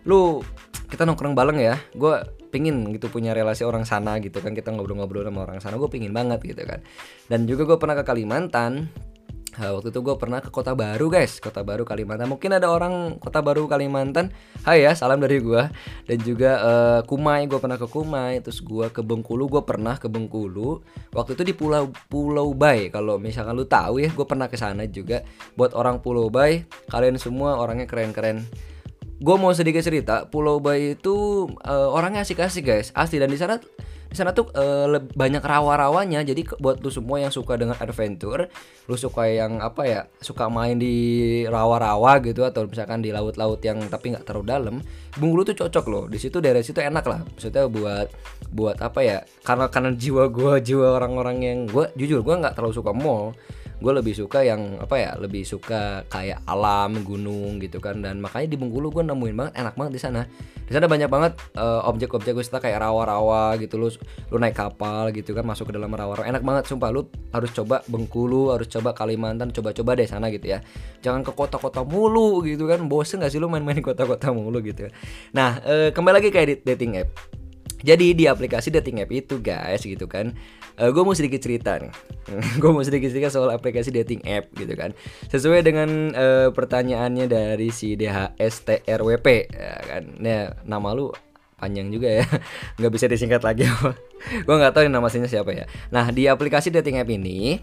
lu 0.09 0.40
kita 0.88 1.04
nongkrong 1.04 1.37
bareng 1.37 1.59
ya. 1.61 1.76
Gue 1.92 2.16
pingin 2.52 2.85
gitu 2.92 3.09
punya 3.09 3.32
relasi 3.32 3.64
orang 3.64 3.88
sana 3.88 4.21
gitu 4.21 4.44
kan 4.44 4.52
kita 4.52 4.68
ngobrol-ngobrol 4.68 5.25
sama 5.25 5.49
orang 5.49 5.59
sana 5.64 5.80
gue 5.80 5.88
pingin 5.88 6.12
banget 6.12 6.44
gitu 6.44 6.62
kan. 6.68 6.85
Dan 7.26 7.49
juga 7.49 7.64
gue 7.64 7.78
pernah 7.80 7.97
ke 7.97 8.04
Kalimantan 8.04 8.92
Nah, 9.52 9.76
waktu 9.76 9.92
itu 9.92 10.00
gue 10.00 10.16
pernah 10.16 10.40
ke 10.40 10.49
Kota 10.49 10.73
Baru 10.73 11.12
guys 11.12 11.37
Kota 11.37 11.61
Baru 11.61 11.85
Kalimantan. 11.85 12.25
Mungkin 12.32 12.56
ada 12.56 12.73
orang 12.73 13.21
Kota 13.21 13.44
Baru 13.44 13.68
Kalimantan. 13.68 14.32
Hai 14.64 14.88
ya 14.88 14.97
salam 14.97 15.21
dari 15.21 15.44
gue 15.44 15.62
Dan 16.09 16.18
juga 16.25 16.50
uh, 16.62 17.00
Kumai 17.04 17.44
Gue 17.44 17.61
pernah 17.61 17.76
ke 17.76 17.85
Kumai 17.85 18.40
Terus 18.40 18.64
gue 18.64 18.88
ke 18.88 19.04
Bengkulu 19.04 19.52
Gue 19.52 19.62
pernah 19.66 20.00
ke 20.00 20.09
Bengkulu. 20.09 20.80
Waktu 21.12 21.37
itu 21.37 21.42
di 21.44 21.52
Pulau 21.52 21.92
Pulau 22.09 22.56
Bay 22.56 22.88
Kalau 22.88 23.21
misalkan 23.21 23.52
lu 23.52 23.68
tahu 23.68 24.00
ya 24.00 24.09
Gue 24.09 24.25
pernah 24.25 24.49
ke 24.49 24.56
sana 24.56 24.88
juga. 24.88 25.21
Buat 25.52 25.76
orang 25.76 26.00
Pulau 26.00 26.32
Bay 26.32 26.64
Kalian 26.88 27.21
semua 27.21 27.61
orangnya 27.61 27.85
keren-keren 27.85 28.49
gue 29.23 29.37
mau 29.38 29.55
sedikit 29.55 29.87
cerita 29.87 30.26
Pulau 30.26 30.59
Bay 30.59 30.99
itu 30.99 31.47
uh, 31.62 31.88
orangnya 31.95 32.26
asik-asik 32.26 32.67
guys. 32.67 32.91
Asli 32.91 33.23
dan 33.23 33.31
di 33.31 33.38
sana 33.38 33.62
di 34.12 34.19
sana 34.19 34.35
tuh 34.37 34.50
uh, 34.52 34.91
banyak 35.14 35.41
rawa-rawanya. 35.41 36.26
Jadi 36.26 36.43
buat 36.59 36.83
lu 36.83 36.91
semua 36.91 37.23
yang 37.23 37.31
suka 37.31 37.55
dengan 37.55 37.79
adventure 37.79 38.50
lu 38.91 38.99
suka 38.99 39.31
yang 39.31 39.62
apa 39.62 39.87
ya 39.87 40.00
suka 40.19 40.50
main 40.50 40.75
di 40.75 40.95
rawa-rawa 41.47 42.19
gitu 42.26 42.43
atau 42.43 42.67
misalkan 42.67 42.99
di 42.99 43.14
laut-laut 43.14 43.62
yang 43.62 43.79
tapi 43.87 44.11
nggak 44.11 44.26
terlalu 44.26 44.47
dalam 44.50 44.76
Bungkulu 45.14 45.47
tuh 45.47 45.57
cocok 45.64 45.85
loh. 45.87 46.05
Di 46.11 46.19
situ 46.19 46.43
daerah 46.43 46.61
situ 46.61 46.83
enak 46.83 47.07
lah. 47.07 47.23
Maksudnya 47.23 47.71
buat 47.71 48.11
buat 48.52 48.76
apa 48.83 49.00
ya 49.00 49.19
karena 49.47 49.71
karena 49.71 49.95
jiwa 49.95 50.29
gue 50.29 50.52
jiwa 50.61 50.99
orang-orang 50.99 51.37
yang 51.41 51.59
gue 51.71 51.88
jujur 51.97 52.21
gue 52.21 52.35
nggak 52.37 52.59
terlalu 52.59 52.75
suka 52.75 52.93
mall 52.93 53.33
gue 53.82 53.92
lebih 53.92 54.14
suka 54.14 54.46
yang 54.46 54.78
apa 54.78 54.94
ya 54.94 55.10
lebih 55.18 55.42
suka 55.42 56.06
kayak 56.06 56.46
alam 56.46 57.02
gunung 57.02 57.58
gitu 57.58 57.82
kan. 57.82 57.98
Dan 57.98 58.22
makanya 58.22 58.54
di 58.54 58.56
Bengkulu 58.56 58.94
gue 58.94 59.02
nemuin 59.02 59.34
banget 59.34 59.52
enak 59.58 59.74
banget 59.74 59.92
di 59.98 60.00
sana. 60.00 60.22
Di 60.62 60.72
sana 60.72 60.86
banyak 60.86 61.10
banget 61.10 61.32
uh, 61.58 61.84
objek-objek 61.90 62.32
wisata 62.38 62.62
kayak 62.62 62.80
rawa-rawa 62.80 63.58
gitu. 63.58 63.76
Lu 63.76 63.90
lu 64.30 64.36
naik 64.38 64.54
kapal 64.54 65.10
gitu 65.10 65.34
kan 65.34 65.42
masuk 65.42 65.68
ke 65.68 65.72
dalam 65.74 65.90
rawa-rawa. 65.90 66.24
Enak 66.30 66.46
banget 66.46 66.64
sumpah. 66.70 66.94
Lu 66.94 67.10
harus 67.34 67.50
coba 67.50 67.82
Bengkulu 67.90 68.54
harus 68.54 68.70
coba 68.70 68.94
Kalimantan 68.94 69.50
coba-coba 69.50 69.98
deh 69.98 70.06
sana 70.06 70.30
gitu 70.30 70.46
ya. 70.46 70.62
Jangan 71.02 71.26
ke 71.26 71.34
kota-kota 71.34 71.82
mulu 71.82 72.46
gitu 72.46 72.70
kan. 72.70 72.86
Bosen 72.86 73.20
gak 73.20 73.34
sih 73.34 73.42
lu 73.42 73.50
main-main 73.50 73.82
kota-kota 73.82 74.30
mulu 74.30 74.62
gitu 74.62 74.86
ya? 74.86 74.90
Nah 75.34 75.58
uh, 75.66 75.88
kembali 75.90 76.22
lagi 76.22 76.30
kayak 76.30 76.62
dating 76.62 77.02
app. 77.02 77.10
Jadi 77.82 78.14
di 78.14 78.30
aplikasi 78.30 78.70
dating 78.70 79.02
app 79.02 79.10
itu 79.10 79.42
guys 79.42 79.82
gitu 79.82 80.06
kan 80.06 80.30
uh, 80.79 80.91
gue 80.93 81.02
mau 81.02 81.17
sedikit 81.17 81.41
cerita 81.43 81.76
nih. 81.81 81.93
Gue 82.62 82.71
mau 82.71 82.87
sedikit 82.87 83.11
cerita 83.11 83.35
soal 83.35 83.50
aplikasi 83.50 83.91
dating 83.91 84.23
app 84.25 84.47
gitu 84.55 84.73
kan. 84.79 84.95
Sesuai 85.29 85.67
dengan 85.67 86.14
uh, 86.14 86.49
pertanyaannya 86.55 87.26
dari 87.26 87.69
si 87.75 87.99
DHSTRWP 87.99 89.26
ya 89.50 89.75
kan. 89.83 90.02
Nah 90.23 90.55
nama 90.62 90.95
lu 90.95 91.11
panjang 91.59 91.91
juga 91.91 92.23
ya. 92.23 92.26
Nggak 92.79 92.93
bisa 92.95 93.07
disingkat 93.11 93.43
lagi. 93.43 93.67
Gue 94.47 94.55
nggak 94.55 94.75
tahu 94.75 94.87
nama 94.87 95.07
aslinya 95.11 95.26
siapa 95.26 95.50
ya. 95.50 95.67
Nah 95.91 96.11
di 96.14 96.31
aplikasi 96.31 96.71
dating 96.71 97.02
app 97.02 97.11
ini 97.11 97.59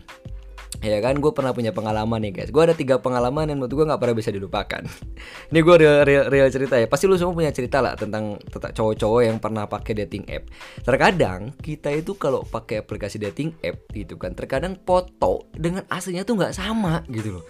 ya 0.79 1.03
kan 1.03 1.19
gue 1.19 1.31
pernah 1.35 1.51
punya 1.51 1.75
pengalaman 1.75 2.23
nih 2.23 2.31
guys. 2.43 2.49
Gue 2.51 2.63
ada 2.63 2.75
tiga 2.75 2.99
pengalaman 3.03 3.51
yang 3.51 3.59
menurut 3.59 3.75
gue 3.75 3.85
nggak 3.87 3.99
pernah 3.99 4.15
bisa 4.15 4.31
dilupakan. 4.31 4.81
Ini 5.51 5.59
gue 5.59 5.75
real, 5.75 5.97
real, 6.07 6.23
real 6.31 6.47
cerita 6.47 6.79
ya. 6.79 6.87
Pasti 6.87 7.05
lu 7.05 7.19
semua 7.19 7.35
punya 7.35 7.51
cerita 7.51 7.83
lah 7.83 7.99
tentang 7.99 8.39
tentang 8.47 8.71
cowok-cowok 8.71 9.21
yang 9.27 9.37
pernah 9.43 9.67
pakai 9.67 9.93
dating 10.05 10.23
app. 10.31 10.47
Terkadang 10.83 11.51
kita 11.59 11.91
itu 11.91 12.15
kalau 12.15 12.47
pakai 12.47 12.83
aplikasi 12.83 13.19
dating 13.19 13.55
app 13.59 13.75
gitu 13.91 14.15
kan 14.15 14.31
terkadang 14.31 14.79
foto 14.87 15.51
dengan 15.51 15.83
aslinya 15.91 16.23
tuh 16.23 16.39
nggak 16.39 16.55
sama 16.55 17.03
gitu 17.11 17.39
loh. 17.39 17.45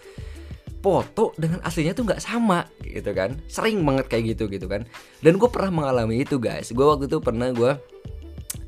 Foto 0.79 1.36
dengan 1.36 1.59
aslinya 1.62 1.93
tuh 1.93 2.09
nggak 2.09 2.24
sama 2.24 2.65
gitu 2.81 3.13
kan. 3.13 3.38
Sering 3.45 3.86
banget 3.86 4.09
kayak 4.09 4.36
gitu 4.36 4.50
gitu 4.50 4.65
kan. 4.65 4.89
Dan 5.21 5.38
gue 5.38 5.50
pernah 5.51 5.69
mengalami 5.69 6.25
itu 6.25 6.41
guys. 6.41 6.74
Gue 6.74 6.88
waktu 6.88 7.05
itu 7.05 7.19
pernah 7.21 7.53
gue 7.53 7.77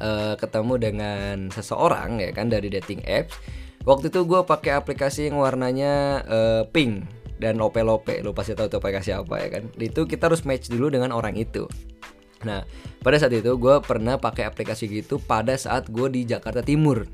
uh, 0.02 0.34
ketemu 0.38 0.74
dengan 0.78 1.36
seseorang 1.50 2.22
ya 2.22 2.30
kan 2.34 2.50
dari 2.50 2.68
dating 2.68 3.02
apps 3.06 3.38
Waktu 3.82 4.14
itu 4.14 4.22
gue 4.30 4.42
pakai 4.46 4.78
aplikasi 4.78 5.32
yang 5.32 5.42
warnanya 5.42 6.22
uh, 6.30 6.64
pink 6.70 7.06
dan 7.42 7.58
lope-lope. 7.58 8.22
Lo 8.22 8.32
pasti 8.32 8.54
tahu 8.54 8.70
tuh 8.70 8.78
aplikasi 8.78 9.18
apa 9.18 9.42
ya 9.42 9.48
kan. 9.50 9.64
Itu 9.82 10.06
kita 10.06 10.30
harus 10.30 10.46
match 10.46 10.70
dulu 10.70 10.94
dengan 10.94 11.10
orang 11.10 11.34
itu. 11.34 11.66
Nah, 12.46 12.66
pada 13.02 13.18
saat 13.18 13.34
itu 13.34 13.54
gue 13.58 13.76
pernah 13.82 14.18
pakai 14.18 14.46
aplikasi 14.50 14.90
gitu 14.90 15.18
pada 15.18 15.58
saat 15.58 15.90
gue 15.90 16.08
di 16.14 16.22
Jakarta 16.26 16.62
Timur. 16.62 17.06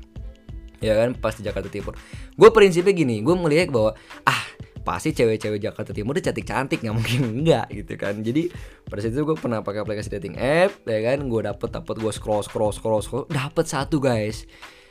Ya 0.78 0.94
kan, 0.94 1.16
pas 1.16 1.34
di 1.34 1.42
Jakarta 1.42 1.72
Timur. 1.72 1.96
Gue 2.38 2.48
prinsipnya 2.54 2.94
gini, 2.94 3.20
gue 3.24 3.34
melihat 3.34 3.72
bahwa 3.72 3.90
ah 4.24 4.42
pasti 4.88 5.12
cewek-cewek 5.12 5.60
Jakarta 5.60 5.92
Timur 5.92 6.16
udah 6.16 6.24
cantik-cantik 6.24 6.80
nggak 6.80 6.96
mungkin 6.96 7.20
enggak 7.44 7.68
gitu 7.76 8.00
kan 8.00 8.24
jadi 8.24 8.48
pada 8.88 9.04
saat 9.04 9.12
itu 9.12 9.20
gue 9.20 9.36
pernah 9.36 9.60
pakai 9.60 9.84
aplikasi 9.84 10.08
dating 10.08 10.40
app 10.40 10.72
ya 10.88 11.12
kan 11.12 11.28
gue 11.28 11.40
dapet 11.44 11.68
dapet 11.68 12.00
gue 12.00 12.08
scroll 12.08 12.40
scroll 12.40 12.72
scroll 12.72 13.04
scroll 13.04 13.28
dapet 13.28 13.68
satu 13.68 14.00
guys 14.00 14.48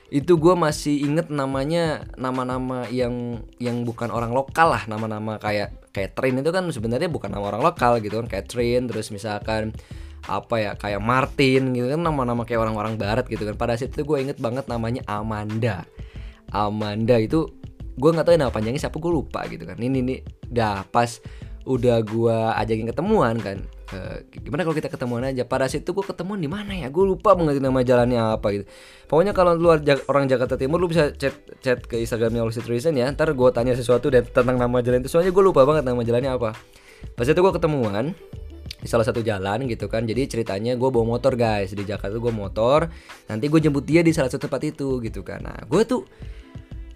itu 0.08 0.40
gue 0.40 0.56
masih 0.56 1.04
inget 1.04 1.28
namanya 1.28 2.08
nama-nama 2.16 2.88
yang 2.88 3.44
yang 3.60 3.84
bukan 3.84 4.08
orang 4.08 4.32
lokal 4.32 4.72
lah 4.72 4.88
nama-nama 4.88 5.36
kayak 5.36 5.76
train 6.16 6.40
itu 6.40 6.52
kan 6.54 6.64
sebenarnya 6.72 7.12
bukan 7.12 7.28
nama 7.28 7.52
orang 7.52 7.64
lokal 7.66 8.00
gitu 8.00 8.24
kan 8.24 8.28
train 8.48 8.88
terus 8.88 9.12
misalkan 9.12 9.76
apa 10.28 10.56
ya 10.60 10.72
kayak 10.76 11.00
Martin 11.00 11.76
gitu 11.76 11.88
kan 11.92 12.04
nama-nama 12.04 12.44
kayak 12.44 12.68
orang-orang 12.68 13.00
barat 13.00 13.28
gitu 13.32 13.48
kan. 13.48 13.56
Pada 13.56 13.80
saat 13.80 13.96
itu 13.96 14.04
gue 14.04 14.18
inget 14.20 14.40
banget 14.40 14.68
namanya 14.68 15.04
Amanda. 15.08 15.88
Amanda 16.52 17.16
itu 17.20 17.48
gue 17.96 18.10
nggak 18.12 18.28
tahu 18.28 18.36
nama 18.36 18.52
panjangnya 18.52 18.88
siapa 18.88 19.00
gue 19.00 19.12
lupa 19.12 19.48
gitu 19.48 19.64
kan. 19.64 19.80
Ini 19.80 20.00
nih 20.04 20.20
dah 20.52 20.84
pas 20.88 21.20
udah 21.68 22.00
gue 22.04 22.38
ajakin 22.64 22.88
ketemuan 22.92 23.36
kan 23.44 23.60
uh, 23.94 24.18
gimana 24.32 24.64
kalau 24.68 24.76
kita 24.76 24.90
ketemuan 24.92 25.24
aja? 25.24 25.44
Pada 25.48 25.68
situ 25.72 25.92
gue 25.92 26.06
ketemuan 26.06 26.40
di 26.40 26.50
mana 26.50 26.76
ya? 26.76 26.88
Gue 26.92 27.08
lupa 27.08 27.36
mengerti 27.36 27.60
nama 27.60 27.80
jalannya 27.84 28.22
apa 28.40 28.48
gitu. 28.56 28.66
Pokoknya 29.08 29.32
kalau 29.32 29.56
luar 29.56 29.80
orang 30.08 30.28
Jakarta 30.28 30.60
Timur 30.60 30.80
lu 30.80 30.92
bisa 30.92 31.12
chat 31.16 31.36
chat 31.64 31.80
ke 31.84 32.00
Instagramnya 32.02 32.44
Lucy 32.44 32.64
Tristan 32.64 32.96
ya. 32.96 33.08
Ntar 33.12 33.32
gue 33.32 33.50
tanya 33.56 33.74
sesuatu 33.74 34.12
dan 34.12 34.28
tentang 34.28 34.60
nama 34.60 34.80
jalan 34.84 35.04
itu. 35.04 35.10
Soalnya 35.12 35.32
gue 35.32 35.44
lupa 35.44 35.64
banget 35.64 35.84
nama 35.88 36.02
jalannya 36.04 36.32
apa. 36.36 36.56
Pas 37.14 37.28
itu 37.28 37.40
gue 37.40 37.54
ketemuan 37.54 38.16
di 38.78 38.88
salah 38.88 39.06
satu 39.08 39.24
jalan 39.24 39.66
gitu 39.66 39.88
kan. 39.88 40.04
Jadi 40.04 40.28
ceritanya 40.28 40.76
gue 40.76 40.90
bawa 40.92 41.18
motor 41.18 41.34
guys. 41.40 41.72
Di 41.72 41.84
Jakarta 41.88 42.16
gue 42.16 42.34
motor. 42.34 42.92
Nanti 43.32 43.46
gue 43.48 43.60
jemput 43.64 43.88
dia 43.88 44.04
di 44.04 44.12
salah 44.12 44.28
satu 44.28 44.50
tempat 44.50 44.62
itu 44.68 45.00
gitu 45.02 45.24
kan. 45.24 45.42
Nah 45.42 45.58
gue 45.64 45.82
tuh 45.88 46.04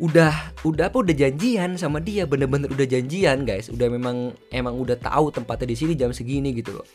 udah 0.01 0.33
udah 0.65 0.89
apa 0.89 0.97
udah 0.97 1.13
janjian 1.13 1.77
sama 1.77 2.01
dia 2.01 2.25
bener-bener 2.25 2.73
udah 2.73 2.87
janjian 2.89 3.45
guys. 3.45 3.69
Udah 3.69 3.85
memang 3.85 4.33
emang 4.49 4.73
udah 4.73 4.97
tahu 4.97 5.29
tempatnya 5.29 5.69
di 5.69 5.77
sini 5.77 5.93
jam 5.93 6.09
segini 6.09 6.57
gitu 6.57 6.81
loh. 6.81 6.87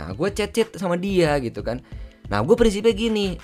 Nah 0.00 0.16
gue 0.16 0.28
chat 0.32 0.48
chat 0.48 0.72
sama 0.80 0.96
dia 0.96 1.36
gitu 1.44 1.60
kan. 1.60 1.84
Nah 2.32 2.40
gue 2.40 2.56
prinsipnya 2.56 2.96
gini. 2.96 3.36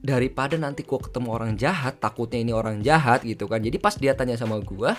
Daripada 0.00 0.56
nanti 0.56 0.84
gue 0.84 0.96
ketemu 0.96 1.28
orang 1.28 1.56
jahat 1.60 2.00
takutnya 2.00 2.40
ini 2.40 2.52
orang 2.52 2.84
jahat 2.84 3.24
gitu 3.24 3.48
kan. 3.48 3.64
Jadi 3.64 3.80
pas 3.80 3.96
dia 3.96 4.12
tanya 4.12 4.36
sama 4.36 4.60
gue 4.60 4.92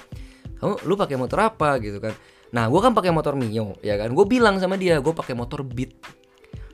kamu 0.61 0.85
lu 0.85 0.93
pakai 0.93 1.17
motor 1.17 1.39
apa? 1.41 1.77
gitu 1.81 1.97
kan. 2.01 2.13
Nah 2.53 2.65
gue 2.65 2.79
kan 2.81 2.97
pakai 2.97 3.13
motor 3.13 3.37
mio 3.37 3.77
ya 3.85 3.93
kan. 3.97 4.09
Gue 4.13 4.25
bilang 4.25 4.57
sama 4.57 4.73
dia 4.73 4.97
gue 4.97 5.13
pakai 5.13 5.37
motor 5.37 5.61
beat 5.61 5.93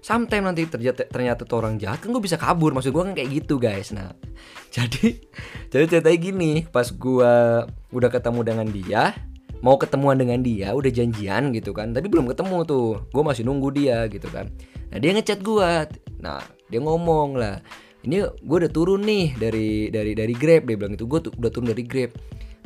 sometimes 0.04 0.46
nanti 0.46 0.63
ternyata 0.68 1.06
ternyata 1.08 1.42
tuh 1.44 1.62
orang 1.62 1.77
jahat 1.82 2.04
kan 2.04 2.10
gue 2.13 2.24
bisa 2.24 2.38
kabur. 2.39 2.74
Maksud 2.74 2.92
gue 2.92 3.04
kan 3.04 3.13
kayak 3.18 3.30
gitu 3.44 3.58
guys. 3.62 3.94
Nah 3.94 4.13
jadi 4.75 5.18
jadi 5.70 5.86
ceritanya 5.88 6.20
gini. 6.20 6.51
Pas 6.68 6.89
gue 6.89 7.34
udah 7.92 8.10
ketemu 8.10 8.42
dengan 8.44 8.68
dia 8.70 9.04
mau 9.58 9.74
ketemuan 9.74 10.22
dengan 10.22 10.38
dia 10.46 10.74
udah 10.74 10.92
janjian 10.92 11.50
gitu 11.54 11.74
kan. 11.74 11.94
Tapi 11.94 12.08
belum 12.10 12.30
ketemu 12.30 12.58
tuh. 12.68 13.08
Gue 13.10 13.24
masih 13.25 13.44
nunggu 13.48 13.70
dia 13.74 14.06
gitu 14.10 14.27
kan. 14.30 14.50
Nah 14.94 14.98
dia 14.98 15.12
ngechat 15.16 15.42
gue 15.44 15.70
nah 16.18 16.42
dia 16.68 16.82
ngomong 16.82 17.38
lah 17.38 17.62
ini 18.08 18.24
gue 18.24 18.58
udah 18.63 18.72
turun 18.72 19.04
nih 19.04 19.36
dari 19.36 19.92
dari 19.92 20.16
dari 20.16 20.34
grab. 20.38 20.63
Dia 20.63 20.75
bilang 20.80 20.96
itu 20.96 21.04
gue 21.04 21.20
udah 21.27 21.51
turun 21.51 21.74
dari 21.74 21.84
grab. 21.84 22.16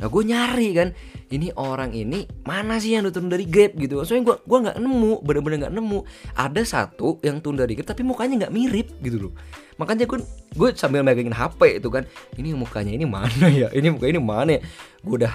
Nah 0.02 0.06
gue 0.10 0.22
nyari 0.22 0.68
kan 0.74 0.88
ini 1.32 1.48
orang 1.56 1.96
ini 1.96 2.28
mana 2.44 2.76
sih 2.76 2.92
yang 2.92 3.08
udah 3.08 3.14
turun 3.16 3.32
dari 3.32 3.48
Grab 3.48 3.72
gitu. 3.80 4.04
Soalnya 4.04 4.28
gue 4.28 4.36
gua 4.44 4.58
nggak 4.68 4.76
nemu, 4.76 5.12
bener-bener 5.24 5.56
nggak 5.66 5.74
nemu. 5.74 5.98
Ada 6.36 6.62
satu 6.62 7.16
yang 7.24 7.40
turun 7.40 7.64
dari 7.64 7.72
Grab 7.72 7.88
tapi 7.88 8.04
mukanya 8.04 8.46
nggak 8.46 8.52
mirip 8.52 8.88
gitu 9.00 9.28
loh. 9.28 9.32
Makanya 9.80 10.04
gue 10.04 10.20
gue 10.52 10.68
sambil 10.76 11.00
megangin 11.00 11.32
HP 11.32 11.80
itu 11.80 11.88
kan, 11.88 12.04
ini 12.36 12.52
mukanya 12.52 12.92
ini 12.92 13.08
mana 13.08 13.46
ya? 13.48 13.72
Ini 13.72 13.88
muka 13.96 14.06
ini 14.06 14.20
mana 14.20 14.50
ya? 14.56 14.60
Gue 15.00 15.24
udah 15.24 15.34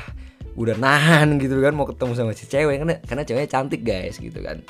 udah 0.57 0.75
nahan 0.77 1.37
gitu 1.37 1.53
kan 1.61 1.73
mau 1.77 1.85
ketemu 1.85 2.13
sama 2.17 2.33
si 2.33 2.49
cewek 2.49 2.81
karena 2.81 2.97
karena 3.05 3.21
ceweknya 3.21 3.49
cantik 3.49 3.85
guys 3.85 4.17
gitu 4.17 4.41
kan 4.41 4.65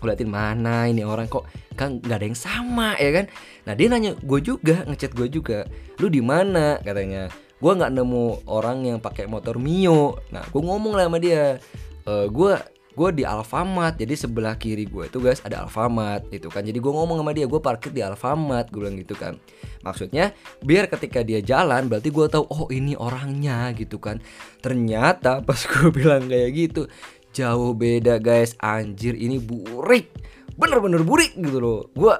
gue 0.00 0.08
liatin 0.10 0.26
mana 0.26 0.90
ini 0.90 1.06
orang 1.06 1.30
kok 1.30 1.46
kan 1.78 2.02
nggak 2.02 2.18
ada 2.18 2.26
yang 2.26 2.38
sama 2.38 2.98
ya 2.98 3.14
kan 3.14 3.24
nah 3.62 3.78
dia 3.78 3.86
nanya 3.86 4.18
gue 4.18 4.40
juga 4.42 4.82
ngechat 4.90 5.14
gue 5.14 5.28
juga 5.30 5.68
lu 6.02 6.10
di 6.10 6.18
mana 6.18 6.82
katanya 6.82 7.30
gue 7.60 7.72
nggak 7.76 7.92
nemu 7.92 8.48
orang 8.48 8.88
yang 8.88 8.98
pakai 8.98 9.28
motor 9.28 9.60
mio. 9.60 10.16
Nah 10.32 10.40
gue 10.48 10.62
ngomong 10.64 10.96
lah 10.96 11.06
sama 11.06 11.20
dia 11.20 11.60
e, 12.08 12.12
eh, 12.12 12.26
gue 12.32 12.52
gue 12.90 13.08
di 13.14 13.24
Alfamart 13.24 14.02
jadi 14.02 14.12
sebelah 14.18 14.58
kiri 14.58 14.84
gue 14.84 15.06
itu 15.06 15.22
guys 15.22 15.44
ada 15.44 15.68
Alfamart 15.68 16.32
itu 16.32 16.48
kan. 16.48 16.64
Jadi 16.64 16.80
gue 16.80 16.92
ngomong 16.92 17.20
sama 17.20 17.36
dia 17.36 17.44
gue 17.44 17.60
parkir 17.60 17.92
di 17.92 18.00
Alfamart 18.00 18.72
gue 18.72 18.80
bilang 18.80 18.96
gitu 18.96 19.12
kan. 19.12 19.36
Maksudnya 19.84 20.32
biar 20.64 20.88
ketika 20.88 21.20
dia 21.20 21.44
jalan 21.44 21.86
berarti 21.86 22.08
gue 22.08 22.26
tahu 22.32 22.44
oh 22.48 22.66
ini 22.72 22.96
orangnya 22.96 23.70
gitu 23.76 24.00
kan. 24.00 24.18
Ternyata 24.64 25.44
pas 25.44 25.60
gue 25.60 25.88
bilang 26.00 26.26
kayak 26.32 26.50
gitu 26.56 26.88
jauh 27.36 27.76
beda 27.76 28.16
guys. 28.18 28.56
Anjir 28.56 29.20
ini 29.20 29.36
burik. 29.36 30.08
Bener-bener 30.56 31.04
burik 31.04 31.36
gitu 31.36 31.60
loh. 31.60 31.80
Gue 31.92 32.16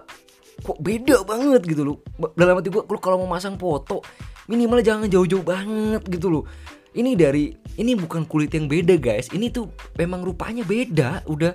kok 0.60 0.76
beda 0.76 1.24
banget 1.24 1.64
gitu 1.64 1.82
loh. 1.82 1.96
Dalam 2.36 2.60
hati 2.60 2.68
gue 2.68 2.84
kalau 3.00 3.24
mau 3.24 3.40
masang 3.40 3.56
foto 3.56 4.04
minimal 4.50 4.82
jangan 4.82 5.06
jauh-jauh 5.06 5.46
banget 5.46 6.02
gitu 6.10 6.26
loh. 6.26 6.44
Ini 6.90 7.14
dari 7.14 7.54
ini 7.78 7.94
bukan 7.94 8.26
kulit 8.26 8.50
yang 8.50 8.66
beda 8.66 8.98
guys. 8.98 9.30
Ini 9.30 9.54
tuh 9.54 9.70
memang 9.94 10.26
rupanya 10.26 10.66
beda 10.66 11.22
udah 11.30 11.54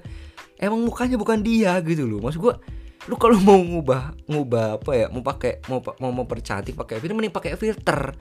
emang 0.64 0.88
mukanya 0.88 1.20
bukan 1.20 1.44
dia 1.44 1.76
gitu 1.84 2.08
loh. 2.08 2.24
Maksud 2.24 2.40
gua 2.40 2.56
lu 3.06 3.20
kalau 3.22 3.38
mau 3.44 3.60
ngubah 3.60 4.26
ngubah 4.26 4.82
apa 4.82 4.92
ya 4.98 5.06
mau 5.14 5.22
pakai 5.22 5.62
mau 5.70 5.78
mau 6.02 6.10
mempercantik 6.24 6.74
pakai 6.74 7.04
filter 7.04 7.16
mending 7.20 7.36
pakai 7.36 7.60
filter. 7.60 8.16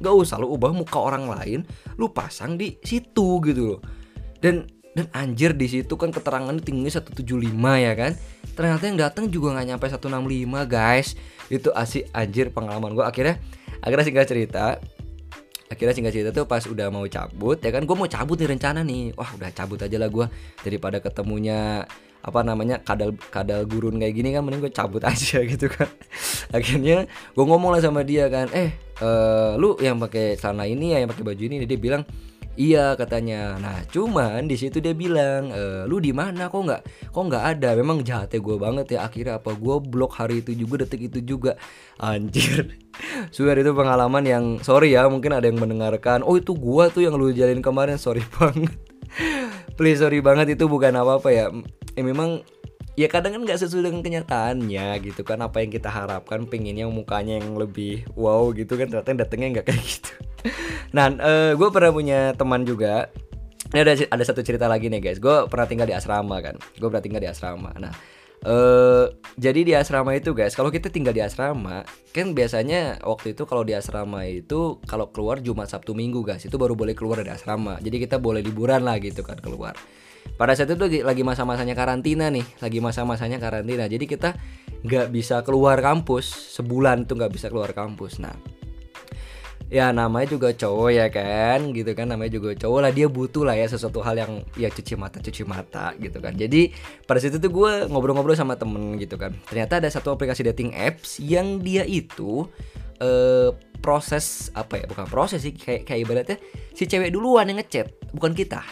Nggak 0.00 0.14
usah 0.16 0.40
lu 0.40 0.50
ubah 0.56 0.72
muka 0.72 0.98
orang 0.98 1.28
lain 1.28 1.60
lu 2.00 2.08
pasang 2.10 2.56
di 2.56 2.80
situ 2.80 3.44
gitu 3.44 3.76
loh. 3.76 3.80
Dan 4.40 4.64
dan 4.94 5.10
anjir 5.10 5.52
di 5.58 5.66
situ 5.66 5.98
kan 5.98 6.14
keterangannya 6.14 6.62
tingginya 6.62 6.88
175 6.88 7.20
ya 7.76 7.92
kan? 7.92 8.12
Ternyata 8.54 8.82
yang 8.86 8.98
datang 8.98 9.24
juga 9.28 9.52
nggak 9.58 9.66
nyampe 9.74 9.86
165 9.90 10.64
guys. 10.64 11.18
Itu 11.52 11.74
asik 11.74 12.08
anjir 12.14 12.54
pengalaman 12.54 12.94
gue 12.94 13.04
akhirnya 13.04 13.36
akhirnya 13.84 14.04
singkat 14.08 14.26
cerita 14.26 14.80
akhirnya 15.68 15.94
singkat 15.96 16.12
cerita 16.14 16.30
tuh 16.32 16.46
pas 16.48 16.62
udah 16.64 16.88
mau 16.88 17.04
cabut 17.08 17.58
ya 17.60 17.70
kan 17.72 17.82
gue 17.84 17.96
mau 17.96 18.08
cabut 18.08 18.36
nih 18.38 18.48
rencana 18.56 18.80
nih. 18.86 19.12
Wah 19.16 19.30
udah 19.36 19.50
cabut 19.52 19.80
aja 19.80 19.96
lah 19.96 20.08
gue 20.08 20.26
daripada 20.62 21.00
ketemunya 21.00 21.84
apa 22.24 22.40
namanya 22.40 22.80
kadal 22.80 23.12
kadal 23.28 23.68
gurun 23.68 24.00
kayak 24.00 24.16
gini 24.16 24.32
kan 24.32 24.40
mending 24.48 24.64
gue 24.64 24.72
cabut 24.72 25.02
aja 25.10 25.44
gitu 25.44 25.66
kan. 25.68 25.88
Akhirnya 26.52 27.04
gue 27.08 27.44
ngomong 27.44 27.74
lah 27.74 27.82
sama 27.82 28.06
dia 28.06 28.28
kan 28.32 28.48
eh 28.54 28.72
uh, 29.02 29.58
lu 29.58 29.76
yang 29.82 29.98
pakai 29.98 30.38
celana 30.38 30.64
ini 30.68 30.94
ya 30.94 31.04
yang 31.04 31.10
pakai 31.10 31.24
baju 31.24 31.42
ini 31.42 31.64
dia 31.64 31.80
bilang 31.80 32.02
Iya 32.54 32.94
katanya. 32.94 33.58
Nah 33.58 33.82
cuman 33.90 34.46
di 34.46 34.54
situ 34.54 34.78
dia 34.78 34.94
bilang, 34.94 35.50
e, 35.50 35.90
lu 35.90 35.98
di 35.98 36.14
mana? 36.14 36.46
Kok 36.46 36.62
nggak? 36.62 36.82
Kok 37.10 37.24
nggak 37.26 37.44
ada? 37.58 37.74
Memang 37.74 38.06
jahatnya 38.06 38.38
gue 38.38 38.56
banget 38.56 38.86
ya. 38.94 38.98
Akhirnya 39.06 39.42
apa? 39.42 39.58
Gue 39.58 39.82
blok 39.82 40.14
hari 40.22 40.38
itu 40.38 40.54
juga, 40.54 40.86
detik 40.86 41.10
itu 41.10 41.18
juga. 41.22 41.58
Anjir. 41.98 42.78
Sudah 43.34 43.58
itu 43.58 43.74
pengalaman 43.74 44.22
yang 44.22 44.44
sorry 44.62 44.94
ya. 44.94 45.10
Mungkin 45.10 45.34
ada 45.34 45.50
yang 45.50 45.58
mendengarkan. 45.58 46.22
Oh 46.22 46.38
itu 46.38 46.54
gue 46.54 46.84
tuh 46.94 47.02
yang 47.02 47.18
lu 47.18 47.34
jalin 47.34 47.58
kemarin. 47.58 47.98
Sorry 47.98 48.22
banget. 48.38 48.70
Please 49.74 49.98
sorry 49.98 50.22
banget 50.22 50.54
itu 50.54 50.70
bukan 50.70 50.94
apa 50.94 51.18
apa 51.18 51.28
ya. 51.34 51.50
Eh, 51.98 52.06
memang 52.06 52.46
ya 52.94 53.10
kadang 53.10 53.34
kan 53.34 53.42
nggak 53.42 53.58
sesuai 53.58 53.90
dengan 53.90 54.02
kenyataannya 54.06 55.02
gitu 55.02 55.26
kan 55.26 55.42
apa 55.42 55.58
yang 55.66 55.70
kita 55.74 55.90
harapkan 55.90 56.46
pengennya 56.46 56.86
mukanya 56.86 57.42
yang 57.42 57.58
lebih 57.58 58.06
wow 58.14 58.54
gitu 58.54 58.78
kan 58.78 58.86
ternyata 58.86 59.26
datangnya 59.26 59.58
nggak 59.58 59.66
kayak 59.66 59.82
gitu 59.82 60.14
nah 60.94 61.10
uh, 61.10 61.52
gue 61.58 61.68
pernah 61.74 61.90
punya 61.90 62.20
teman 62.38 62.62
juga 62.62 63.10
ini 63.74 63.82
ada 63.82 63.98
ada 63.98 64.22
satu 64.22 64.46
cerita 64.46 64.70
lagi 64.70 64.86
nih 64.86 65.02
guys 65.02 65.18
gue 65.18 65.50
pernah 65.50 65.66
tinggal 65.66 65.90
di 65.90 65.94
asrama 65.98 66.38
kan 66.38 66.54
gue 66.78 66.86
pernah 66.86 67.02
tinggal 67.02 67.22
di 67.22 67.28
asrama 67.28 67.74
nah 67.74 67.90
Uh, 68.44 69.08
jadi 69.40 69.64
di 69.64 69.72
asrama 69.72 70.12
itu 70.12 70.36
guys, 70.36 70.52
kalau 70.52 70.68
kita 70.68 70.92
tinggal 70.92 71.16
di 71.16 71.24
asrama, 71.24 71.80
kan 72.12 72.36
biasanya 72.36 73.00
waktu 73.00 73.32
itu 73.32 73.48
kalau 73.48 73.64
di 73.64 73.72
asrama 73.72 74.28
itu 74.28 74.84
kalau 74.84 75.08
keluar 75.08 75.40
Jumat 75.40 75.72
Sabtu 75.72 75.96
Minggu 75.96 76.20
guys, 76.20 76.44
itu 76.44 76.52
baru 76.60 76.76
boleh 76.76 76.92
keluar 76.92 77.24
dari 77.24 77.32
asrama. 77.32 77.80
Jadi 77.80 78.04
kita 78.04 78.20
boleh 78.20 78.44
liburan 78.44 78.84
lah 78.84 79.00
gitu 79.00 79.24
kan 79.24 79.40
keluar. 79.40 79.72
Pada 80.36 80.52
saat 80.52 80.68
itu 80.68 80.84
lagi 81.00 81.24
masa-masanya 81.24 81.72
karantina 81.72 82.28
nih, 82.28 82.44
lagi 82.60 82.84
masa-masanya 82.84 83.40
karantina. 83.40 83.88
Jadi 83.88 84.04
kita 84.04 84.36
nggak 84.84 85.08
bisa 85.08 85.40
keluar 85.40 85.80
kampus 85.80 86.52
sebulan 86.60 87.08
tuh 87.08 87.24
nggak 87.24 87.32
bisa 87.32 87.48
keluar 87.48 87.72
kampus. 87.72 88.20
Nah, 88.20 88.36
ya 89.74 89.90
namanya 89.90 90.30
juga 90.38 90.54
cowok 90.54 90.90
ya 90.94 91.10
kan 91.10 91.74
gitu 91.74 91.90
kan 91.98 92.06
namanya 92.06 92.38
juga 92.38 92.54
cowok 92.54 92.78
lah 92.78 92.92
dia 92.94 93.10
butuh 93.10 93.42
lah 93.42 93.58
ya 93.58 93.66
sesuatu 93.66 93.98
hal 94.06 94.14
yang 94.14 94.46
ya 94.54 94.70
cuci 94.70 94.94
mata 94.94 95.18
cuci 95.18 95.42
mata 95.42 95.98
gitu 95.98 96.22
kan. 96.22 96.30
Jadi 96.38 96.70
pada 97.02 97.18
situ 97.18 97.42
tuh 97.42 97.50
gue 97.50 97.72
ngobrol-ngobrol 97.90 98.38
sama 98.38 98.54
temen 98.54 98.94
gitu 99.02 99.18
kan. 99.18 99.34
Ternyata 99.50 99.82
ada 99.82 99.90
satu 99.90 100.14
aplikasi 100.14 100.46
dating 100.46 100.70
apps 100.78 101.18
yang 101.18 101.58
dia 101.58 101.82
itu 101.82 102.46
eh, 103.02 103.50
proses 103.82 104.54
apa 104.54 104.78
ya 104.78 104.84
bukan 104.86 105.10
proses 105.10 105.42
sih 105.42 105.50
kayak 105.50 105.90
kayak 105.90 106.00
ibaratnya 106.06 106.36
si 106.70 106.86
cewek 106.86 107.10
duluan 107.10 107.50
yang 107.50 107.58
ngechat 107.58 107.90
bukan 108.14 108.30
kita. 108.30 108.62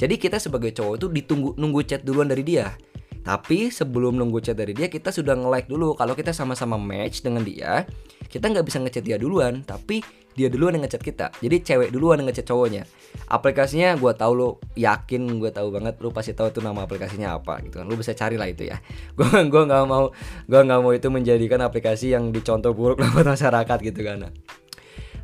Jadi 0.00 0.16
kita 0.16 0.40
sebagai 0.40 0.72
cowok 0.72 0.94
itu 1.04 1.06
ditunggu 1.12 1.52
nunggu 1.60 1.84
chat 1.84 2.00
duluan 2.00 2.32
dari 2.32 2.40
dia. 2.40 2.72
Tapi 3.20 3.68
sebelum 3.68 4.16
nunggu 4.16 4.40
chat 4.40 4.56
dari 4.56 4.72
dia 4.72 4.88
kita 4.88 5.12
sudah 5.12 5.36
nge-like 5.36 5.68
dulu. 5.68 5.92
Kalau 6.00 6.16
kita 6.16 6.32
sama-sama 6.32 6.80
match 6.80 7.20
dengan 7.20 7.44
dia 7.44 7.84
kita 8.32 8.48
nggak 8.48 8.64
bisa 8.64 8.80
ngechat 8.80 9.04
dia 9.04 9.20
duluan. 9.20 9.60
Tapi 9.60 10.00
dia 10.36 10.52
duluan 10.52 10.76
yang 10.76 10.84
ngechat 10.84 11.00
kita. 11.00 11.32
Jadi 11.40 11.56
cewek 11.64 11.88
duluan 11.88 12.20
yang 12.20 12.28
ngechat 12.28 12.44
cowoknya. 12.44 12.84
Aplikasinya 13.32 13.96
gue 13.96 14.12
tahu 14.12 14.32
lo 14.36 14.48
yakin 14.76 15.40
gue 15.40 15.48
tahu 15.48 15.72
banget 15.72 15.96
lo 16.04 16.12
pasti 16.12 16.36
tahu 16.36 16.52
itu 16.52 16.60
nama 16.60 16.84
aplikasinya 16.84 17.40
apa 17.40 17.64
gitu 17.64 17.80
kan. 17.80 17.88
Lo 17.88 17.96
bisa 17.96 18.12
cari 18.12 18.36
lah 18.36 18.46
itu 18.46 18.68
ya. 18.68 18.76
Gue 19.18 19.26
gue 19.48 19.62
nggak 19.64 19.82
mau 19.88 20.12
gue 20.44 20.60
nggak 20.60 20.80
mau 20.84 20.92
itu 20.92 21.08
menjadikan 21.08 21.64
aplikasi 21.64 22.12
yang 22.12 22.28
dicontoh 22.30 22.76
buruk 22.76 23.00
buat 23.16 23.24
masyarakat 23.24 23.78
gitu 23.80 24.00
kan. 24.04 24.28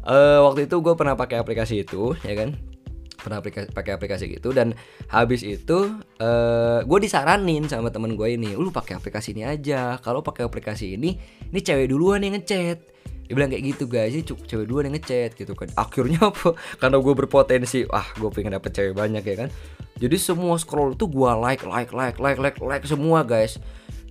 Uh, 0.03 0.43
waktu 0.49 0.67
itu 0.67 0.83
gue 0.83 0.95
pernah 0.99 1.15
pakai 1.15 1.39
aplikasi 1.39 1.85
itu 1.85 2.17
ya 2.25 2.33
kan? 2.33 2.57
Pernah 3.23 3.39
aplikasi, 3.39 3.71
pakai 3.71 3.93
aplikasi 3.95 4.25
gitu 4.35 4.51
dan 4.51 4.75
habis 5.07 5.47
itu 5.47 5.95
uh, 6.19 6.81
gue 6.83 6.99
disaranin 7.05 7.71
sama 7.71 7.93
temen 7.93 8.19
gue 8.19 8.35
ini 8.35 8.57
lu 8.57 8.73
pakai 8.73 8.97
aplikasi 8.97 9.37
ini 9.37 9.45
aja. 9.45 10.01
Kalau 10.01 10.25
pakai 10.25 10.49
aplikasi 10.49 10.97
ini 10.97 11.21
ini 11.53 11.61
cewek 11.61 11.93
duluan 11.93 12.25
yang 12.25 12.35
ngechat 12.35 12.92
dia 13.33 13.41
bilang 13.41 13.49
kayak 13.49 13.65
gitu 13.65 13.85
guys. 13.89 14.13
Ini 14.13 14.29
cewek 14.29 14.69
dua 14.69 14.85
yang 14.85 14.93
ngechat 14.93 15.33
gitu 15.41 15.57
kan. 15.57 15.73
Akhirnya 15.73 16.21
apa? 16.29 16.53
Karena 16.77 17.01
gue 17.01 17.15
berpotensi 17.17 17.89
ah 17.89 18.05
gue 18.13 18.29
pengen 18.29 18.61
dapet 18.61 18.77
cewek 18.77 18.93
banyak 18.93 19.25
ya 19.25 19.37
kan. 19.41 19.49
Jadi 19.97 20.17
semua 20.21 20.61
scroll 20.61 20.93
tuh 21.01 21.09
gue 21.09 21.31
like 21.41 21.65
like 21.65 21.97
like 21.97 22.21
like 22.21 22.37
like 22.37 22.61
like 22.61 22.85
semua 22.85 23.25
guys. 23.25 23.57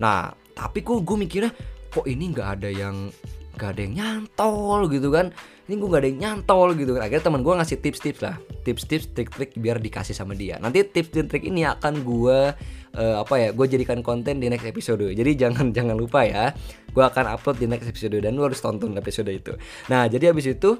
Nah 0.02 0.34
tapi 0.58 0.82
kok 0.82 1.06
gue 1.06 1.14
mikirnya 1.14 1.54
kok 1.94 2.02
ini 2.10 2.34
nggak 2.34 2.48
ada 2.58 2.66
yang 2.74 3.14
nggak 3.54 3.70
ada 3.78 3.80
yang 3.86 3.94
nyantol 3.94 4.90
gitu 4.90 5.14
kan. 5.14 5.30
Ini 5.70 5.78
gue 5.78 5.88
gak 5.94 6.02
ada 6.02 6.10
yang 6.10 6.20
nyantol 6.20 6.74
gitu 6.74 6.98
kan. 6.98 7.06
Akhirnya 7.06 7.22
teman 7.22 7.40
gue 7.46 7.54
ngasih 7.54 7.78
tips-tips 7.78 8.20
lah. 8.20 8.34
Tips-tips 8.66 9.14
trik-trik 9.14 9.54
biar 9.54 9.78
dikasih 9.78 10.10
sama 10.10 10.34
dia. 10.34 10.58
Nanti 10.58 10.82
tips 10.82 11.14
dan 11.14 11.30
trik 11.30 11.46
ini 11.46 11.62
akan 11.62 12.02
gue 12.02 12.50
uh, 12.96 13.24
apa 13.24 13.34
ya 13.40 13.48
gue 13.52 13.66
jadikan 13.68 14.00
konten 14.04 14.40
di 14.40 14.48
next 14.48 14.66
episode. 14.68 15.04
Jadi 15.04 15.30
jangan 15.36 15.70
jangan 15.76 15.96
lupa 15.96 16.24
ya 16.24 16.52
gue 16.92 17.04
akan 17.04 17.24
upload 17.32 17.56
di 17.56 17.66
next 17.68 17.88
episode 17.88 18.20
dan 18.20 18.36
lu 18.36 18.44
harus 18.44 18.60
tonton 18.60 18.92
episode 18.96 19.32
itu. 19.32 19.52
Nah 19.88 20.08
jadi 20.08 20.32
habis 20.32 20.48
itu 20.48 20.76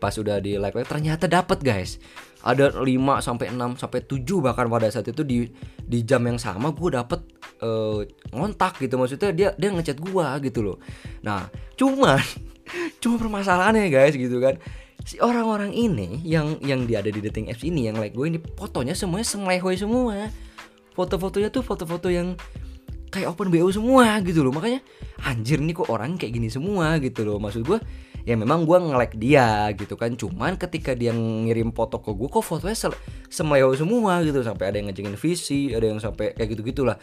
pas 0.00 0.16
udah 0.16 0.40
di 0.40 0.56
like 0.56 0.74
ternyata 0.88 1.28
dapat 1.30 1.60
guys. 1.60 2.00
Ada 2.40 2.72
5 2.72 2.88
sampai 3.20 3.52
6 3.52 3.84
sampai 3.84 4.00
7 4.08 4.24
bahkan 4.40 4.64
pada 4.64 4.88
saat 4.88 5.04
itu 5.12 5.20
di 5.20 5.44
di 5.76 6.00
jam 6.08 6.24
yang 6.24 6.40
sama 6.40 6.72
gue 6.72 6.96
dapet 6.96 7.20
uh, 7.60 8.00
ngontak 8.32 8.80
gitu. 8.80 8.96
Maksudnya 8.96 9.30
dia 9.36 9.48
dia 9.54 9.68
ngechat 9.68 10.00
gue 10.00 10.26
gitu 10.48 10.60
loh. 10.64 10.76
Nah 11.20 11.46
cuman 11.78 12.18
cuma 12.98 13.16
permasalahannya 13.20 13.92
guys 13.92 14.16
gitu 14.16 14.40
kan. 14.40 14.56
Si 15.00 15.16
orang-orang 15.16 15.72
ini 15.72 16.20
yang 16.28 16.60
yang 16.60 16.84
dia 16.84 17.00
ada 17.00 17.08
di 17.08 17.24
dating 17.24 17.48
apps 17.48 17.64
ini 17.64 17.88
yang 17.88 17.96
like 17.96 18.12
gue 18.12 18.24
ini 18.24 18.38
fotonya 18.56 18.92
semuanya 18.92 19.24
semlehoy 19.24 19.76
semua 19.76 20.28
foto-fotonya 20.94 21.48
tuh 21.52 21.62
foto-foto 21.62 22.08
yang 22.10 22.34
kayak 23.10 23.34
open 23.34 23.50
BO 23.50 23.68
semua 23.74 24.22
gitu 24.22 24.46
loh. 24.46 24.54
Makanya 24.54 24.80
anjir 25.26 25.58
nih 25.58 25.74
kok 25.74 25.90
orang 25.90 26.16
kayak 26.16 26.38
gini 26.38 26.48
semua 26.48 26.96
gitu 27.02 27.26
loh. 27.26 27.42
Maksud 27.42 27.66
gue 27.66 27.78
ya 28.28 28.36
memang 28.36 28.68
gue 28.68 28.78
nge-like 28.78 29.16
dia 29.18 29.70
gitu 29.74 29.98
kan. 29.98 30.14
Cuman 30.14 30.54
ketika 30.56 30.94
dia 30.94 31.10
ngirim 31.10 31.74
foto 31.74 31.98
ke 31.98 32.14
gue 32.14 32.28
kok 32.30 32.44
fotonya 32.46 32.78
se 32.78 32.88
semleo 33.28 33.74
semua 33.74 34.22
gitu. 34.22 34.40
Sampai 34.46 34.70
ada 34.70 34.76
yang 34.78 34.88
ngejengin 34.90 35.18
visi 35.18 35.74
ada 35.74 35.86
yang 35.90 35.98
sampai 35.98 36.32
kayak 36.38 36.56
gitu 36.56 36.62
gitulah 36.64 36.96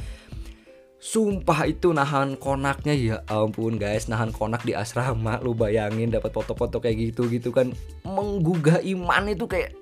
Sumpah 0.97 1.69
itu 1.69 1.93
nahan 1.93 2.41
konaknya 2.41 2.93
ya 2.97 3.17
ampun 3.29 3.77
guys. 3.77 4.09
Nahan 4.09 4.33
konak 4.33 4.65
di 4.65 4.73
asrama 4.73 5.37
Lu 5.45 5.53
bayangin 5.53 6.09
dapat 6.09 6.33
foto-foto 6.33 6.81
kayak 6.81 7.13
gitu 7.13 7.29
gitu 7.29 7.53
kan. 7.53 7.69
Menggugah 8.01 8.81
iman 8.81 9.29
itu 9.29 9.45
kayak 9.45 9.77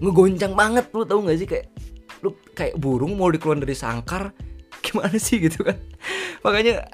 Ngegoncang 0.00 0.56
banget 0.56 0.86
lu 0.96 1.04
tau 1.04 1.20
gak 1.20 1.36
sih? 1.36 1.48
Kayak 1.48 1.66
lu 2.20 2.36
kayak 2.52 2.76
burung 2.76 3.16
mau 3.16 3.32
dikeluarin 3.32 3.64
dari 3.64 3.76
sangkar 3.76 4.32
gimana 4.84 5.16
sih 5.16 5.40
gitu 5.40 5.64
kan? 5.64 5.76
Makanya 6.44 6.88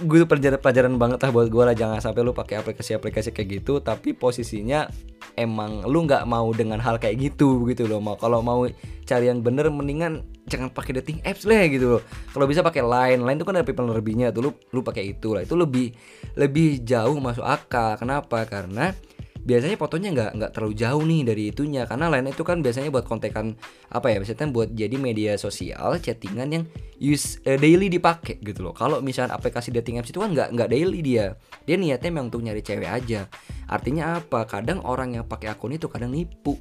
gue 0.00 0.24
pelajaran 0.24 0.56
pelajaran 0.60 0.94
banget 0.96 1.18
lah 1.20 1.30
buat 1.32 1.48
gue 1.52 1.60
lah 1.60 1.76
jangan 1.76 2.00
sampai 2.00 2.24
lu 2.24 2.32
pakai 2.32 2.64
aplikasi-aplikasi 2.64 3.36
kayak 3.36 3.60
gitu 3.60 3.84
tapi 3.84 4.16
posisinya 4.16 4.88
emang 5.36 5.84
lu 5.84 6.08
nggak 6.08 6.24
mau 6.24 6.48
dengan 6.56 6.80
hal 6.80 6.96
kayak 6.96 7.20
gitu 7.20 7.68
gitu 7.68 7.84
loh. 7.84 8.00
Mau 8.00 8.16
kalau 8.16 8.40
mau 8.40 8.64
cari 9.04 9.28
yang 9.28 9.44
bener 9.44 9.68
mendingan 9.68 10.24
jangan 10.48 10.72
pakai 10.72 11.00
dating 11.00 11.20
apps 11.22 11.44
lah 11.44 11.68
gitu 11.68 11.96
loh. 11.98 12.02
Kalau 12.32 12.48
bisa 12.48 12.64
pakai 12.64 12.80
line 12.80 13.20
line 13.22 13.38
itu 13.38 13.46
kan 13.46 13.60
ada 13.60 13.66
people 13.66 13.86
lebihnya 13.88 14.32
tuh 14.32 14.48
lu 14.48 14.50
lu 14.72 14.80
pakai 14.80 15.12
itu 15.16 15.36
lah. 15.36 15.44
Itu 15.44 15.54
lebih 15.56 15.92
lebih 16.36 16.80
jauh 16.82 17.16
masuk 17.20 17.44
akal. 17.44 18.00
Kenapa? 18.00 18.48
Karena 18.48 18.96
biasanya 19.44 19.76
fotonya 19.80 20.10
nggak 20.12 20.30
nggak 20.36 20.50
terlalu 20.52 20.74
jauh 20.76 21.02
nih 21.04 21.20
dari 21.24 21.42
itunya. 21.52 21.82
Karena 21.88 22.12
lain 22.12 22.30
itu 22.30 22.42
kan 22.46 22.60
biasanya 22.60 22.92
buat 22.92 23.06
kontekan 23.08 23.56
apa 23.90 24.12
ya 24.12 24.20
biasanya 24.20 24.50
buat 24.52 24.70
jadi 24.72 24.96
media 25.00 25.34
sosial 25.40 25.98
chattingan 25.98 26.48
yang 26.50 26.64
use 27.00 27.40
uh, 27.48 27.56
daily 27.56 27.88
dipakai 27.88 28.38
gitu 28.40 28.64
loh. 28.64 28.74
Kalau 28.76 29.00
misalnya 29.00 29.36
aplikasi 29.36 29.72
dating 29.72 29.98
apps 30.00 30.12
itu 30.12 30.20
kan 30.20 30.32
nggak 30.32 30.52
nggak 30.54 30.68
daily 30.68 31.00
dia. 31.00 31.36
Dia 31.64 31.76
niatnya 31.80 32.10
memang 32.12 32.32
untuk 32.32 32.44
nyari 32.44 32.60
cewek 32.60 32.88
aja. 32.88 33.26
Artinya 33.68 34.20
apa? 34.20 34.44
Kadang 34.48 34.84
orang 34.84 35.16
yang 35.18 35.24
pakai 35.26 35.52
akun 35.52 35.74
itu 35.74 35.90
kadang 35.90 36.12
nipu. 36.12 36.60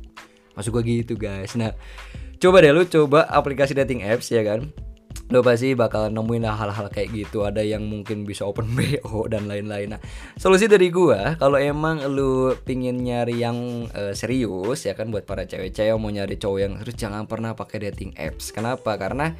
Masuk 0.57 0.79
gue 0.79 1.05
gitu 1.05 1.15
guys. 1.15 1.55
Nah 1.55 1.71
coba 2.39 2.63
deh 2.63 2.71
lu 2.71 2.87
coba 2.87 3.27
aplikasi 3.27 3.75
dating 3.75 3.99
apps 4.07 4.31
ya 4.31 4.39
kan 4.47 4.71
lo 5.29 5.45
pasti 5.45 5.77
bakal 5.77 6.09
nemuin 6.09 6.49
hal-hal 6.49 6.89
kayak 6.89 7.13
gitu. 7.13 7.45
Ada 7.45 7.61
yang 7.61 7.85
mungkin 7.85 8.25
bisa 8.25 8.45
open 8.49 8.73
BO 8.77 9.29
dan 9.29 9.45
lain-lain. 9.45 9.97
Nah 9.97 10.01
solusi 10.35 10.65
dari 10.65 10.89
gua 10.89 11.37
kalau 11.37 11.61
emang 11.61 12.01
lu 12.09 12.57
pingin 12.65 12.97
nyari 12.97 13.37
yang 13.37 13.89
uh, 13.93 14.13
serius 14.17 14.89
ya 14.89 14.97
kan 14.97 15.13
buat 15.13 15.29
para 15.29 15.45
cewek-cewek 15.45 15.93
mau 16.01 16.09
nyari 16.09 16.35
cowok 16.41 16.59
yang 16.59 16.73
serius 16.81 16.97
jangan 16.97 17.29
pernah 17.29 17.53
pakai 17.53 17.89
dating 17.89 18.17
apps. 18.17 18.49
Kenapa? 18.49 18.97
Karena 18.97 19.33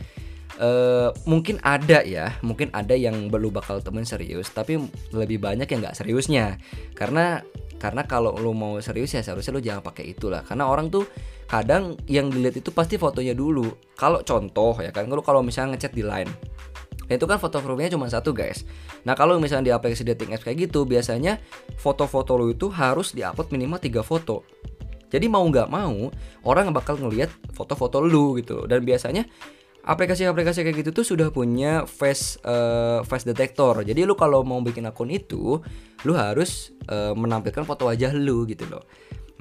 Uh, 0.60 1.15
mungkin 1.23 1.56
ada 1.63 2.04
ya, 2.04 2.36
mungkin 2.43 2.67
ada 2.75 2.91
yang 2.91 3.32
belum 3.32 3.56
bakal 3.56 3.80
temen 3.80 4.04
serius, 4.04 4.52
tapi 4.52 4.75
lebih 5.15 5.39
banyak 5.39 5.63
yang 5.71 5.80
nggak 5.80 5.95
seriusnya. 5.95 6.60
Karena 6.99 7.39
karena 7.80 8.04
kalau 8.04 8.36
lu 8.36 8.52
mau 8.52 8.76
serius 8.84 9.15
ya 9.15 9.24
seharusnya 9.24 9.56
lu 9.56 9.63
jangan 9.63 9.82
pakai 9.82 10.12
itulah. 10.12 10.44
Karena 10.44 10.68
orang 10.68 10.92
tuh 10.92 11.08
kadang 11.48 11.96
yang 12.06 12.28
dilihat 12.28 12.60
itu 12.60 12.70
pasti 12.76 13.00
fotonya 13.00 13.32
dulu. 13.32 13.72
Kalau 13.96 14.22
contoh 14.22 14.76
ya 14.84 14.92
kan 14.92 15.08
kalau 15.08 15.24
kalau 15.24 15.42
misalnya 15.42 15.80
ngechat 15.80 15.96
di 15.96 16.04
line 16.04 16.30
itu 17.10 17.26
kan 17.26 17.42
foto 17.42 17.58
profilnya 17.58 17.89
cuma 17.89 18.06
satu 18.06 18.30
guys. 18.30 18.62
Nah 19.02 19.18
kalau 19.18 19.42
misalnya 19.42 19.65
di 19.65 19.74
aplikasi 19.74 20.06
dating 20.06 20.38
apps 20.38 20.46
kayak 20.46 20.70
gitu 20.70 20.86
biasanya 20.86 21.42
foto-foto 21.82 22.38
lo 22.38 22.54
itu 22.54 22.70
harus 22.70 23.18
diupload 23.18 23.50
minimal 23.50 23.82
tiga 23.82 24.06
foto. 24.06 24.46
Jadi 25.10 25.26
mau 25.26 25.42
nggak 25.42 25.74
mau 25.74 26.13
orang 26.46 26.70
bakal 26.70 27.02
ngelihat 27.02 27.34
foto-foto 27.58 27.98
lu 27.98 28.38
gitu. 28.38 28.70
Dan 28.70 28.86
biasanya 28.86 29.26
aplikasi-aplikasi 29.89 30.62
kayak 30.62 30.78
gitu 30.86 31.02
tuh 31.02 31.06
sudah 31.06 31.34
punya 31.34 31.89
face 31.89 32.38
uh, 32.45 33.02
face 33.02 33.25
detector. 33.25 33.82
Jadi 33.82 34.06
lu 34.06 34.13
kalau 34.13 34.45
mau 34.45 34.62
bikin 34.62 34.86
akun 34.86 35.10
itu, 35.10 35.58
lu 36.06 36.13
harus 36.13 36.69
uh, 36.93 37.17
menampilkan 37.17 37.65
foto 37.65 37.89
wajah 37.89 38.13
lu 38.13 38.45
gitu 38.45 38.69
loh. 38.69 38.86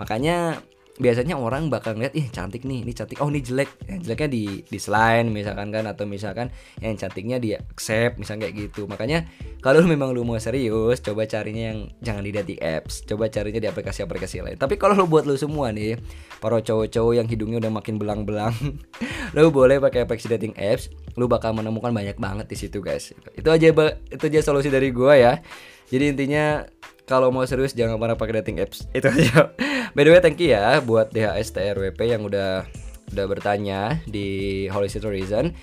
Makanya 0.00 0.56
biasanya 0.98 1.38
orang 1.38 1.70
bakal 1.70 1.94
ngeliat 1.94 2.14
ih 2.18 2.26
cantik 2.28 2.66
nih 2.66 2.82
ini 2.82 2.92
cantik. 2.92 3.22
Oh 3.22 3.30
ini 3.30 3.40
jelek. 3.40 3.70
Yang 3.86 3.98
jeleknya 4.04 4.28
di 4.28 4.44
di 4.66 4.78
selain 4.78 5.30
misalkan 5.30 5.70
kan 5.70 5.86
atau 5.86 6.04
misalkan 6.04 6.50
yang 6.82 6.98
cantiknya 6.98 7.38
dia 7.38 7.62
accept 7.62 8.18
misalnya 8.18 8.50
kayak 8.50 8.68
gitu. 8.68 8.90
Makanya 8.90 9.24
kalau 9.62 9.80
memang 9.86 10.10
lu 10.10 10.26
mau 10.26 10.36
serius 10.42 10.98
coba 11.00 11.24
carinya 11.24 11.72
yang 11.72 11.78
jangan 12.02 12.22
di 12.26 12.34
dating 12.34 12.60
apps 12.60 13.06
coba 13.06 13.30
carinya 13.30 13.62
di 13.62 13.68
aplikasi-aplikasi 13.70 14.42
lain. 14.42 14.58
Tapi 14.58 14.74
kalau 14.74 14.98
lu 14.98 15.06
buat 15.06 15.24
lu 15.24 15.38
semua 15.38 15.70
nih 15.70 15.96
para 16.42 16.58
cowok-cowok 16.58 17.14
yang 17.14 17.26
hidungnya 17.30 17.62
udah 17.62 17.72
makin 17.72 17.96
belang-belang 17.96 18.54
lu 19.34 19.48
boleh 19.54 19.78
pakai 19.78 20.04
aplikasi 20.04 20.28
dating 20.34 20.54
apps 20.58 20.90
lu 21.14 21.26
bakal 21.26 21.54
menemukan 21.54 21.94
banyak 21.94 22.18
banget 22.18 22.46
di 22.50 22.56
situ 22.58 22.82
guys. 22.82 23.14
Itu 23.38 23.48
aja 23.54 23.70
itu 23.70 24.24
aja 24.26 24.40
solusi 24.42 24.68
dari 24.68 24.90
gua 24.90 25.14
ya. 25.14 25.32
Jadi 25.88 26.04
intinya 26.12 26.62
kalau 27.08 27.32
mau 27.32 27.48
serius 27.48 27.72
jangan 27.72 27.96
pernah 27.96 28.20
pakai 28.20 28.44
dating 28.44 28.60
apps. 28.60 28.84
Itu 28.96 29.08
aja. 29.08 29.56
By 29.96 30.04
the 30.04 30.12
way 30.12 30.20
thank 30.20 30.36
you 30.38 30.52
ya 30.52 30.84
buat 30.84 31.08
DHS 31.10 31.56
TRWP 31.56 32.00
yang 32.04 32.22
udah 32.28 32.68
udah 33.08 33.24
bertanya 33.24 34.04
di 34.04 34.68
Holy 34.68 34.92
City 34.92 35.08
Reason. 35.08 35.56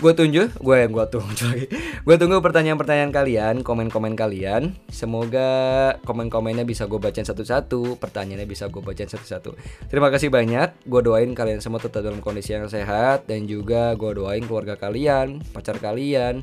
Gue 0.00 0.16
tunggu 0.16 0.48
gue 0.48 0.76
yang 0.78 0.90
gue 0.90 1.04
tunggu 1.12 1.36
lagi 1.52 1.66
gue 2.02 2.16
tunggu 2.16 2.40
pertanyaan-pertanyaan 2.40 3.12
kalian 3.12 3.54
komen-komen 3.60 4.16
kalian. 4.16 4.72
Semoga 4.88 5.50
komen-komennya 6.06 6.64
bisa 6.64 6.88
gue 6.88 6.96
bacain 6.96 7.28
satu-satu 7.28 8.00
pertanyaannya 8.00 8.48
bisa 8.48 8.70
gue 8.72 8.80
bacain 8.80 9.10
satu-satu. 9.10 9.58
Terima 9.92 10.08
kasih 10.08 10.32
banyak. 10.32 10.88
Gue 10.88 11.02
doain 11.04 11.28
kalian 11.36 11.60
semua 11.60 11.82
tetap 11.82 12.06
dalam 12.06 12.24
kondisi 12.24 12.56
yang 12.56 12.70
sehat 12.70 13.28
dan 13.28 13.44
juga 13.44 13.92
gue 13.98 14.16
doain 14.16 14.42
keluarga 14.46 14.78
kalian 14.80 15.42
pacar 15.52 15.76
kalian 15.76 16.40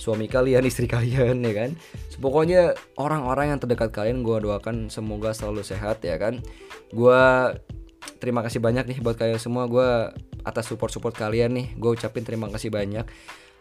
suami 0.00 0.24
kalian, 0.32 0.64
istri 0.70 0.88
kalian 0.88 1.44
ya 1.44 1.52
kan. 1.52 1.70
Pokoknya 2.16 2.72
orang-orang 2.96 3.52
yang 3.52 3.58
terdekat 3.60 3.92
kalian 3.92 4.24
gue 4.24 4.40
doakan 4.40 4.88
semoga 4.88 5.36
selalu 5.36 5.60
sehat 5.60 6.00
ya 6.00 6.16
kan. 6.16 6.40
Gue 6.88 7.20
terima 8.16 8.40
kasih 8.40 8.64
banyak 8.64 8.88
nih 8.88 8.98
buat 9.04 9.20
kalian 9.20 9.36
semua. 9.36 9.68
Gue 9.68 10.08
atas 10.40 10.72
support-support 10.72 11.12
kalian 11.12 11.52
nih, 11.52 11.66
gue 11.76 11.90
ucapin 11.92 12.24
terima 12.24 12.48
kasih 12.48 12.72
banyak. 12.72 13.04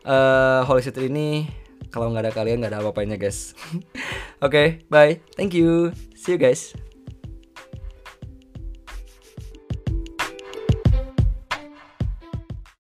Uh, 0.08 0.64
Holy 0.64 0.80
City 0.80 1.12
ini 1.12 1.52
kalau 1.92 2.08
nggak 2.16 2.32
ada 2.32 2.34
kalian 2.34 2.64
nggak 2.64 2.72
ada 2.72 2.80
apa-apanya 2.80 3.20
guys. 3.20 3.52
Oke, 4.40 4.48
okay, 4.48 4.68
bye. 4.88 5.20
Thank 5.36 5.52
you. 5.52 5.92
See 6.16 6.36
you 6.36 6.40
guys. 6.40 6.89